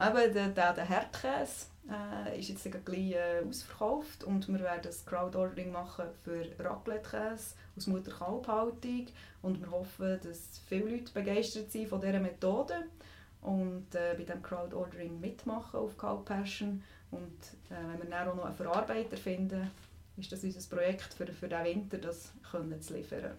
eben 0.00 0.34
der, 0.34 0.48
der, 0.48 0.72
der 0.72 0.84
Herdkäse 0.84 1.66
äh, 1.88 2.40
ist 2.40 2.48
jetzt 2.48 2.84
gleich 2.84 3.12
äh, 3.12 3.42
ausverkauft 3.48 4.24
und 4.24 4.48
wir 4.48 4.58
werden 4.60 4.90
ein 4.90 5.06
Crowdordering 5.06 5.70
machen 5.70 6.06
für 6.24 6.44
Raclette-Käse 6.58 7.54
aus 7.76 7.86
Mutter-Kalb-Haltung 7.86 9.06
und 9.42 9.60
wir 9.60 9.70
hoffen, 9.70 10.18
dass 10.24 10.60
viele 10.68 10.90
Leute 10.90 11.12
begeistert 11.12 11.70
sind 11.70 11.88
von 11.88 12.00
dieser 12.00 12.18
Methode 12.18 12.74
und 13.42 13.94
äh, 13.94 14.14
bei 14.16 14.24
diesem 14.24 14.42
Crowdordering 14.42 15.20
mitmachen 15.20 15.78
auf 15.80 15.96
Cow 15.96 16.24
Passion 16.24 16.82
und 17.10 17.38
äh, 17.70 17.74
wenn 17.88 18.02
wir 18.02 18.10
dann 18.10 18.28
auch 18.28 18.34
noch 18.34 18.44
einen 18.44 18.54
Verarbeiter 18.54 19.16
finden, 19.16 19.70
ist 20.16 20.32
das 20.32 20.44
unser 20.44 20.74
Projekt 20.74 21.14
für, 21.14 21.26
für 21.26 21.48
diesen 21.48 21.64
Winter, 21.64 21.98
das 21.98 22.32
können 22.50 22.80
zu 22.80 22.94
liefern. 22.94 23.36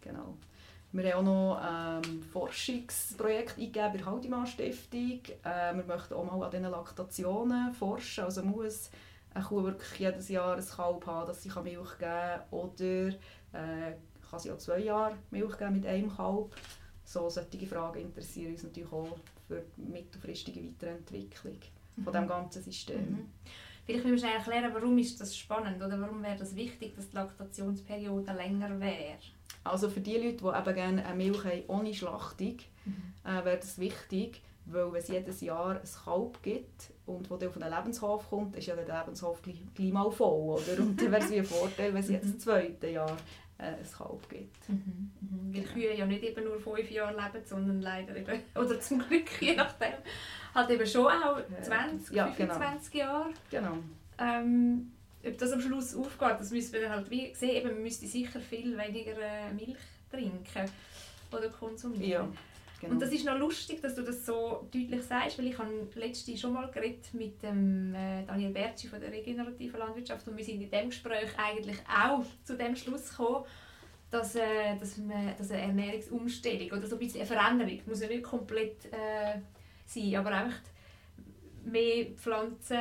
Genau. 0.00 0.36
Wir 0.92 1.12
haben 1.12 1.26
auch 1.26 2.00
noch 2.00 2.02
ähm, 2.04 2.22
Forschungsprojekt 2.22 3.58
eingegeben 3.58 3.92
bei 3.92 3.98
der 3.98 4.06
Haldimann 4.06 4.46
Stiftung. 4.46 5.20
Äh, 5.42 5.74
wir 5.74 5.84
möchten 5.84 6.14
auch 6.14 6.24
mal 6.24 6.44
an 6.44 6.50
diesen 6.52 6.70
Laktationen 6.70 7.74
forschen. 7.74 8.24
Also 8.24 8.44
muss 8.44 8.90
eine 9.34 9.44
Kuh 9.44 9.64
wirklich 9.64 9.98
jedes 9.98 10.28
Jahr 10.28 10.56
ein 10.56 10.64
Kalb 10.64 11.04
haben, 11.06 11.26
dass 11.26 11.42
sie 11.42 11.48
Milch 11.48 11.98
geben 11.98 11.98
kann. 11.98 12.42
Oder 12.52 13.08
äh, 13.08 13.94
kann 14.30 14.38
sie 14.38 14.52
auch 14.52 14.58
zwei 14.58 14.78
Jahre 14.78 15.16
Milch 15.32 15.58
geben 15.58 15.72
mit 15.72 15.86
einem 15.86 16.14
Kalb. 16.14 16.54
So 17.04 17.28
solche 17.28 17.66
Fragen 17.66 18.00
interessieren 18.00 18.52
uns 18.52 18.62
natürlich 18.62 18.92
auch 18.92 19.18
für 19.46 19.62
die 19.76 19.90
mittelfristige 19.90 20.64
Weiterentwicklung 20.64 21.58
von 22.02 22.12
diesem 22.12 22.28
ganzen 22.28 22.62
System. 22.62 23.10
Mhm. 23.10 23.28
Vielleicht 23.84 24.06
müssen 24.06 24.26
wir 24.26 24.34
erklären, 24.34 24.72
warum 24.72 24.96
ist 24.96 25.20
das 25.20 25.36
spannend 25.36 25.82
oder 25.82 26.00
warum 26.00 26.22
wäre 26.22 26.36
das 26.36 26.56
wichtig, 26.56 26.96
dass 26.96 27.10
die 27.10 27.16
Laktationsperiode 27.16 28.32
länger 28.32 28.80
wäre. 28.80 29.18
Also 29.62 29.90
für 29.90 30.00
die 30.00 30.16
Leute, 30.16 30.38
die 30.38 30.58
eben 30.58 30.74
gerne 30.74 31.06
eine 31.06 31.16
Milch 31.16 31.44
haben 31.44 31.62
ohne 31.68 31.92
Schlachtung, 31.92 32.56
äh, 33.24 33.44
wäre 33.44 33.58
das 33.58 33.78
wichtig, 33.78 34.40
weil 34.66 34.90
wenn 34.92 35.00
es 35.00 35.08
jedes 35.08 35.40
Jahr 35.42 35.80
ein 35.80 35.88
Kalb 36.04 36.42
gibt 36.42 36.90
und 37.06 37.30
wo 37.30 37.36
der 37.36 37.50
auf 37.50 37.60
einen 37.60 37.72
Lebenshof 37.72 38.28
kommt, 38.30 38.56
ist 38.56 38.66
ja 38.66 38.76
der 38.76 39.00
Lebenshof 39.00 39.42
gleich, 39.42 39.60
gleich 39.74 39.92
mal 39.92 40.10
voll, 40.10 40.58
oder? 40.58 40.82
Und 40.82 41.00
dann 41.00 41.12
wäre 41.12 41.22
es 41.22 41.30
wie 41.30 41.38
ein 41.38 41.44
Vorteil, 41.44 41.92
wenn 41.92 42.00
es 42.00 42.08
jetzt 42.08 42.34
das 42.34 42.38
zweite 42.38 42.88
Jahr 42.88 43.16
äh, 43.58 43.64
ein 43.64 43.92
Kalb 43.96 44.28
gibt. 44.28 44.68
Mhm. 44.68 45.10
Mhm. 45.20 45.54
Weil 45.54 45.62
Kühe 45.62 45.96
ja 45.96 46.06
nicht 46.06 46.22
eben 46.22 46.44
nur 46.44 46.60
fünf 46.60 46.90
Jahre 46.90 47.14
leben, 47.14 47.44
sondern 47.44 47.80
leider 47.80 48.16
eben, 48.16 48.42
oder 48.54 48.80
zum 48.80 48.98
Glück, 49.00 49.40
je 49.40 49.54
nachdem, 49.54 49.94
halt 50.54 50.70
eben 50.70 50.86
schon 50.86 51.06
auch 51.06 51.40
20, 51.62 52.14
Ja, 52.14 52.26
genau. 52.36 52.54
25 52.54 52.94
Jahre. 52.94 53.30
Genau. 53.50 53.78
Ähm, 54.18 54.92
ob 55.26 55.38
das 55.38 55.52
am 55.52 55.60
Schluss 55.60 55.94
aufgeht, 55.94 56.36
das 56.38 56.50
müssen 56.50 56.72
wir 56.72 56.82
dann 56.82 56.90
halt 56.90 57.10
wie 57.10 57.34
sehen. 57.34 57.56
Eben, 57.56 57.68
man 57.74 57.82
müsste 57.82 58.06
sicher 58.06 58.40
viel 58.40 58.76
weniger 58.76 59.16
äh, 59.18 59.52
Milch 59.52 59.78
trinken 60.10 60.70
oder 61.32 61.48
konsumieren. 61.48 62.08
Ja, 62.08 62.28
genau. 62.80 62.94
Und 62.94 63.00
das 63.00 63.12
ist 63.12 63.24
noch 63.24 63.38
lustig, 63.38 63.80
dass 63.80 63.94
du 63.94 64.02
das 64.02 64.24
so 64.24 64.68
deutlich 64.72 65.02
sagst, 65.02 65.38
weil 65.38 65.46
ich 65.46 65.58
habe 65.58 65.70
letzte 65.94 66.36
schon 66.36 66.52
mal 66.52 66.70
geredet 66.70 67.12
mit 67.12 67.42
dem 67.42 67.94
äh, 67.94 68.24
Daniel 68.24 68.50
Bertschi 68.50 68.88
von 68.88 69.00
der 69.00 69.12
regenerativen 69.12 69.78
Landwirtschaft 69.78 70.26
und 70.28 70.36
wir 70.36 70.44
sind 70.44 70.60
in 70.60 70.70
dem 70.70 70.90
Gespräch 70.90 71.30
eigentlich 71.36 71.78
auch 71.88 72.24
zu 72.44 72.56
dem 72.56 72.76
Schluss 72.76 73.10
gekommen, 73.10 73.44
dass, 74.10 74.36
äh, 74.36 74.76
dass, 74.78 74.96
man, 74.98 75.36
dass 75.36 75.50
eine 75.50 75.62
Ernährungsumstellung 75.62 76.78
oder 76.78 76.86
so 76.86 76.96
ein 76.96 77.00
bisschen 77.00 77.20
eine 77.20 77.26
Veränderung 77.26 77.80
muss 77.86 78.00
ja 78.00 78.08
nicht 78.08 78.22
komplett 78.22 78.86
äh, 78.86 79.40
sein, 79.86 80.16
aber 80.16 80.30
einfach 80.30 80.60
mehr 81.64 82.06
Pflanzen 82.16 82.78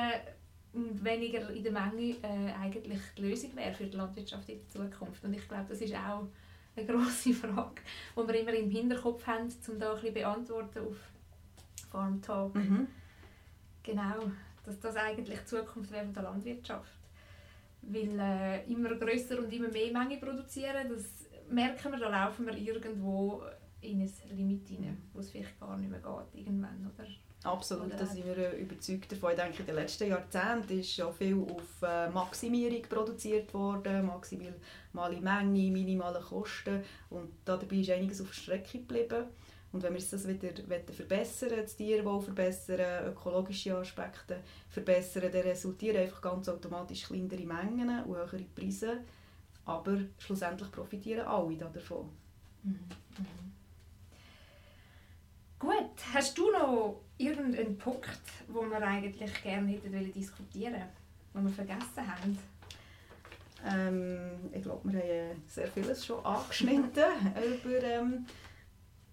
und 0.73 1.03
weniger 1.03 1.49
in 1.51 1.63
der 1.63 1.71
Menge 1.71 2.15
äh, 2.21 2.51
eigentlich 2.61 2.99
die 3.17 3.21
Lösung 3.21 3.55
wäre 3.55 3.73
für 3.73 3.85
die 3.85 3.95
Landwirtschaft 3.95 4.49
in 4.49 4.59
der 4.59 4.69
Zukunft. 4.69 5.23
Und 5.23 5.33
ich 5.33 5.47
glaube, 5.47 5.65
das 5.69 5.81
ist 5.81 5.93
auch 5.95 6.27
eine 6.75 6.85
grosse 6.85 7.33
Frage, 7.33 7.81
die 8.15 8.27
wir 8.27 8.39
immer 8.41 8.53
im 8.53 8.69
Hinterkopf 8.69 9.25
haben, 9.27 9.49
um 9.67 9.79
da 9.79 9.89
ein 9.89 9.95
bisschen 9.95 10.13
beantworten 10.13 10.79
auf 10.79 10.97
Farm 11.91 12.21
Talk. 12.21 12.55
Mhm. 12.55 12.87
Genau, 13.83 14.31
dass 14.65 14.79
das 14.79 14.95
eigentlich 14.95 15.39
die 15.39 15.45
Zukunft 15.45 15.91
wäre 15.91 16.05
von 16.05 16.13
der 16.13 16.23
Landwirtschaft. 16.23 16.99
weil 17.81 18.19
äh, 18.19 18.71
immer 18.71 18.95
grösser 18.95 19.39
und 19.39 19.51
immer 19.51 19.69
mehr 19.69 19.91
Menge 19.91 20.17
produzieren, 20.17 20.89
das 20.89 21.27
merken 21.49 21.91
wir, 21.91 21.99
da 21.99 22.09
laufen 22.09 22.45
wir 22.45 22.57
irgendwo 22.57 23.43
in 23.81 24.01
ein 24.01 24.11
Limit 24.31 24.67
hinein, 24.67 24.97
wo 25.11 25.19
es 25.19 25.29
vielleicht 25.31 25.59
gar 25.59 25.77
nicht 25.77 25.89
mehr 25.89 25.99
geht 25.99 26.41
irgendwann, 26.41 26.89
oder? 26.95 27.05
Absolut, 27.43 27.91
da 27.99 28.05
sind 28.05 28.25
wir 28.25 28.37
äh, 28.37 28.61
überzeugt 28.61 29.11
davon. 29.11 29.31
Ich 29.31 29.35
denke, 29.37 29.59
in 29.59 29.65
den 29.65 29.75
letzten 29.75 30.07
Jahrzehnten 30.07 30.79
ist 30.79 30.93
schon 30.93 31.13
viel 31.13 31.35
auf 31.41 31.81
äh, 31.81 32.09
Maximierung 32.09 32.81
produziert 32.83 33.53
worden, 33.53 34.05
maximale 34.05 35.19
Menge, 35.21 35.71
minimale 35.71 36.21
Kosten 36.21 36.83
und 37.09 37.31
dabei 37.43 37.75
ist 37.75 37.89
einiges 37.89 38.21
auf 38.21 38.27
der 38.27 38.33
Strecke 38.33 38.79
geblieben. 38.79 39.25
Und 39.73 39.81
wenn 39.81 39.93
wir 39.93 40.01
das 40.01 40.27
wieder 40.27 40.53
verbessern 40.93 41.49
das 41.61 41.75
Tierwohl 41.75 42.21
verbessern, 42.21 43.07
ökologische 43.07 43.75
Aspekte 43.75 44.37
verbessern, 44.69 45.31
dann 45.31 45.41
resultieren 45.41 45.97
einfach 45.97 46.21
ganz 46.21 46.47
automatisch 46.47 47.05
kleinere 47.05 47.45
Mengen 47.45 48.03
und 48.05 48.15
höhere 48.15 48.45
Preise. 48.55 48.99
Aber 49.65 49.97
schlussendlich 50.19 50.71
profitieren 50.71 51.25
alle 51.25 51.57
davon. 51.57 52.09
Mhm. 52.63 52.79
Mhm. 53.17 53.52
Hast 56.13 56.37
du 56.37 56.51
noch 56.51 57.01
irgendeinen 57.17 57.77
Punkt, 57.77 58.09
wo 58.47 58.61
wir 58.61 58.81
eigentlich 58.81 59.43
gerne 59.43 59.71
hätten 59.71 60.13
diskutieren 60.13 60.73
wollen, 61.33 61.45
den 61.45 61.45
wir 61.45 61.51
vergessen 61.51 62.07
haben? 62.07 62.37
Ähm, 63.65 64.51
ich 64.51 64.61
glaube, 64.61 64.91
wir 64.91 64.99
haben 64.99 65.43
sehr 65.47 65.67
vieles 65.67 66.05
schon 66.05 66.23
angeschnitten 66.25 67.03
über 67.63 67.83
ähm, 67.83 68.25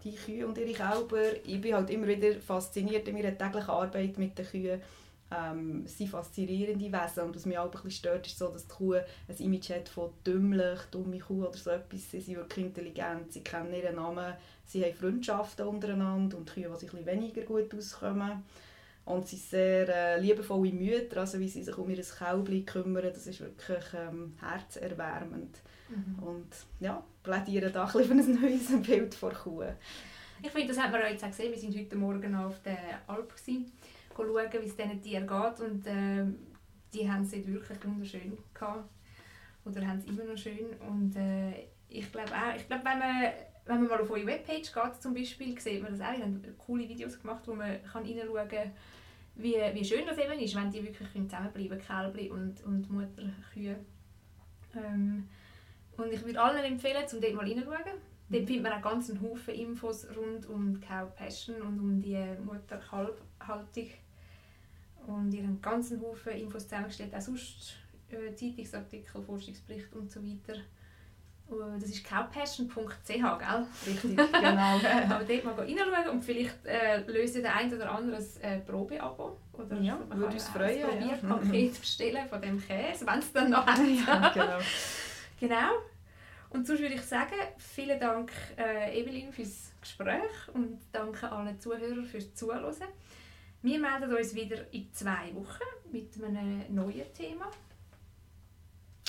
die 0.02 0.14
Kühe 0.14 0.46
und 0.46 0.58
ihre 0.58 0.72
Kälber. 0.72 1.36
Ich 1.44 1.60
bin 1.60 1.74
halt 1.74 1.90
immer 1.90 2.08
wieder 2.08 2.40
fasziniert 2.40 3.06
in 3.06 3.14
meiner 3.14 3.36
täglichen 3.36 3.70
Arbeit 3.70 4.18
mit 4.18 4.36
den 4.36 4.46
Kühen 4.46 4.82
ähm, 5.30 5.86
sind 5.86 6.10
faszinierende 6.10 6.92
Wesen. 6.92 7.24
Und 7.24 7.36
was 7.36 7.46
mich 7.46 7.58
auch 7.58 7.66
ein 7.66 7.70
bisschen 7.70 7.90
stört, 7.90 8.26
ist 8.26 8.38
so, 8.38 8.48
dass 8.48 8.66
die 8.66 8.74
Kuh 8.74 8.94
ein 8.94 9.36
Image 9.38 9.70
hat 9.70 9.88
von 9.88 10.10
dümmlich, 10.26 10.80
dumme 10.90 11.18
Kuh 11.18 11.46
oder 11.46 11.56
so 11.56 11.70
etwas. 11.70 12.10
Sie 12.10 12.20
sind 12.20 12.36
wirklich 12.36 12.66
intelligent, 12.66 13.32
sie 13.32 13.42
kennen 13.42 13.72
ihren 13.72 13.96
Namen, 13.96 14.34
sie 14.66 14.84
haben 14.84 14.94
Freundschaften 14.94 15.66
untereinander 15.66 16.36
und 16.36 16.52
Kühe, 16.52 16.68
die 16.72 16.78
sich 16.78 16.92
ein 16.92 17.06
weniger 17.06 17.42
gut 17.42 17.74
auskommen. 17.74 18.42
Und 19.04 19.26
sie 19.26 19.36
sind 19.36 19.50
sehr 19.50 19.88
äh, 19.88 20.20
liebevolle 20.20 20.72
Mütter, 20.72 21.20
also 21.20 21.38
wie 21.40 21.48
sie 21.48 21.62
sich 21.62 21.76
um 21.76 21.88
ihr 21.90 22.02
Kälbchen 22.02 22.66
kümmern, 22.66 23.10
das 23.12 23.26
ist 23.26 23.40
wirklich 23.40 23.84
ähm, 23.94 24.34
herzerwärmend. 24.40 25.58
Mhm. 25.88 26.22
Und 26.22 26.48
ja, 26.80 27.02
plädieren 27.22 27.72
da 27.72 27.86
ein 27.86 27.92
bisschen 27.92 28.22
für 28.22 28.30
ein 28.30 28.40
neues 28.40 28.82
Bild 28.86 29.14
vor 29.14 29.32
Kuh. 29.32 29.64
Ich 30.42 30.50
finde, 30.50 30.68
das 30.68 30.78
hat 30.78 30.92
man 30.92 31.00
jetzt 31.02 31.24
auch 31.24 31.28
gesehen. 31.28 31.52
Wir 31.52 31.62
waren 31.62 31.80
heute 31.80 31.96
Morgen 31.96 32.34
auf 32.34 32.62
der 32.62 32.78
Alp. 33.06 33.36
Gewesen 33.36 33.72
schauen, 34.14 34.52
wie 34.52 34.66
es 34.66 34.76
diesen 34.76 35.02
Tieren 35.02 35.26
geht. 35.26 35.60
Und 35.60 35.86
äh, 35.86 36.24
die 36.92 37.10
haben 37.10 37.22
es 37.22 37.32
wirklich 37.32 37.84
wunderschön. 37.84 38.36
Oder 39.64 39.86
haben 39.86 39.98
es 39.98 40.06
immer 40.06 40.24
noch 40.24 40.38
schön. 40.38 40.74
Und 40.88 41.16
äh, 41.16 41.68
ich 41.88 42.10
glaube 42.10 42.32
auch, 42.32 42.56
ich 42.56 42.66
glaube, 42.66 42.84
wenn 42.84 42.98
man, 42.98 43.32
wenn 43.66 43.80
man 43.80 43.88
mal 43.88 44.00
auf 44.00 44.10
eure 44.10 44.26
Webpage 44.26 44.72
geht 44.72 45.02
zum 45.02 45.14
Beispiel, 45.14 45.58
sieht 45.60 45.82
man 45.82 45.92
das 45.92 46.00
auch. 46.00 46.14
Die 46.14 46.22
haben 46.22 46.42
coole 46.58 46.88
Videos 46.88 47.20
gemacht, 47.20 47.42
wo 47.46 47.54
man 47.54 47.82
kann 47.82 48.04
reinschauen 48.04 48.48
kann, 48.48 48.72
wie, 49.36 49.56
wie 49.72 49.84
schön 49.84 50.06
das 50.06 50.18
eben 50.18 50.38
ist, 50.38 50.54
wenn 50.54 50.70
die 50.70 50.82
wirklich 50.82 51.08
zusammenbleiben 51.12 51.78
Kälbchen 51.78 52.30
und, 52.30 52.64
und 52.64 52.90
Mutterkühe. 52.90 53.76
Ähm, 54.76 55.28
und 55.96 56.12
ich 56.12 56.24
würde 56.24 56.40
allen 56.40 56.64
empfehlen, 56.64 57.04
um 57.12 57.20
dort 57.20 57.34
mal 57.34 57.46
reinschauen. 57.46 58.09
Dort 58.30 58.46
findet 58.46 58.62
man 58.62 58.72
auch 58.74 58.82
ganz 58.82 59.10
einen 59.10 59.20
Haufen 59.22 59.54
Infos 59.54 60.06
rund 60.16 60.46
um 60.48 60.74
die 60.74 60.86
Cow 60.86 61.12
Passion 61.16 61.60
und 61.62 61.80
um 61.80 62.00
die 62.00 62.16
Mutter-Kalb-Haltung. 62.44 63.88
Und 65.06 65.34
ihr 65.34 65.42
habt 65.42 65.62
ganz 65.62 65.90
einen 65.90 66.00
Haufen 66.00 66.32
Infos 66.32 66.64
zusammengestellt, 66.64 67.12
auch 67.12 67.20
sonst 67.20 67.74
äh, 68.10 68.32
Zeitungsartikel, 68.34 69.20
Forschungsberichte 69.20 69.98
und 69.98 70.12
so 70.12 70.22
weiter. 70.22 70.60
Und 71.48 71.82
das 71.82 71.90
ist 71.90 72.04
cowpassion.ch, 72.04 73.08
gell? 73.08 73.66
Richtig, 73.86 74.16
genau. 74.16 74.78
Aber 75.10 75.24
dort 75.24 75.44
mal 75.44 75.54
reinschauen 75.54 76.08
und 76.12 76.22
vielleicht 76.22 76.64
äh, 76.64 77.00
löst 77.08 77.34
der 77.34 77.56
ein 77.56 77.74
oder 77.74 77.90
andere 77.90 78.18
ein 78.18 78.42
äh, 78.42 78.60
Probeabo. 78.60 79.36
Oder 79.54 79.80
ja, 79.80 79.98
man 80.08 80.20
würde 80.20 80.34
uns 80.34 80.48
freuen. 80.48 80.84
Ein 80.84 81.18
Probierpaket 81.20 81.72
ja. 81.72 81.80
bestellen 81.80 82.28
von 82.28 82.40
dem 82.40 82.64
Käse, 82.64 83.04
wenn 83.04 83.18
es 83.18 83.32
dann 83.32 83.50
noch 83.50 83.66
hat. 83.66 83.78
ja, 83.78 84.28
genau. 84.32 84.58
genau. 85.40 85.70
Und 86.50 86.66
sonst 86.66 86.80
würde 86.80 86.94
ich 86.94 87.02
sagen, 87.02 87.34
vielen 87.58 87.98
Dank 87.98 88.32
äh, 88.58 89.00
Evelyn 89.00 89.32
fürs 89.32 89.72
Gespräch 89.80 90.48
und 90.52 90.80
danke 90.92 91.30
allen 91.30 91.58
Zuhörern 91.60 92.04
fürs 92.04 92.34
Zuhören. 92.34 92.74
Wir 93.62 93.78
melden 93.78 94.14
uns 94.14 94.34
wieder 94.34 94.72
in 94.72 94.92
zwei 94.92 95.34
Wochen 95.34 95.92
mit 95.92 96.12
einem 96.22 96.64
neuen 96.74 97.12
Thema. 97.14 97.50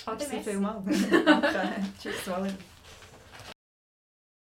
Ade, 0.05 0.27
Merci 0.27 0.49
vielmals. 0.49 0.85
Danke. 1.25 1.73
Tschüss, 2.01 2.27
Valerie. 2.27 2.53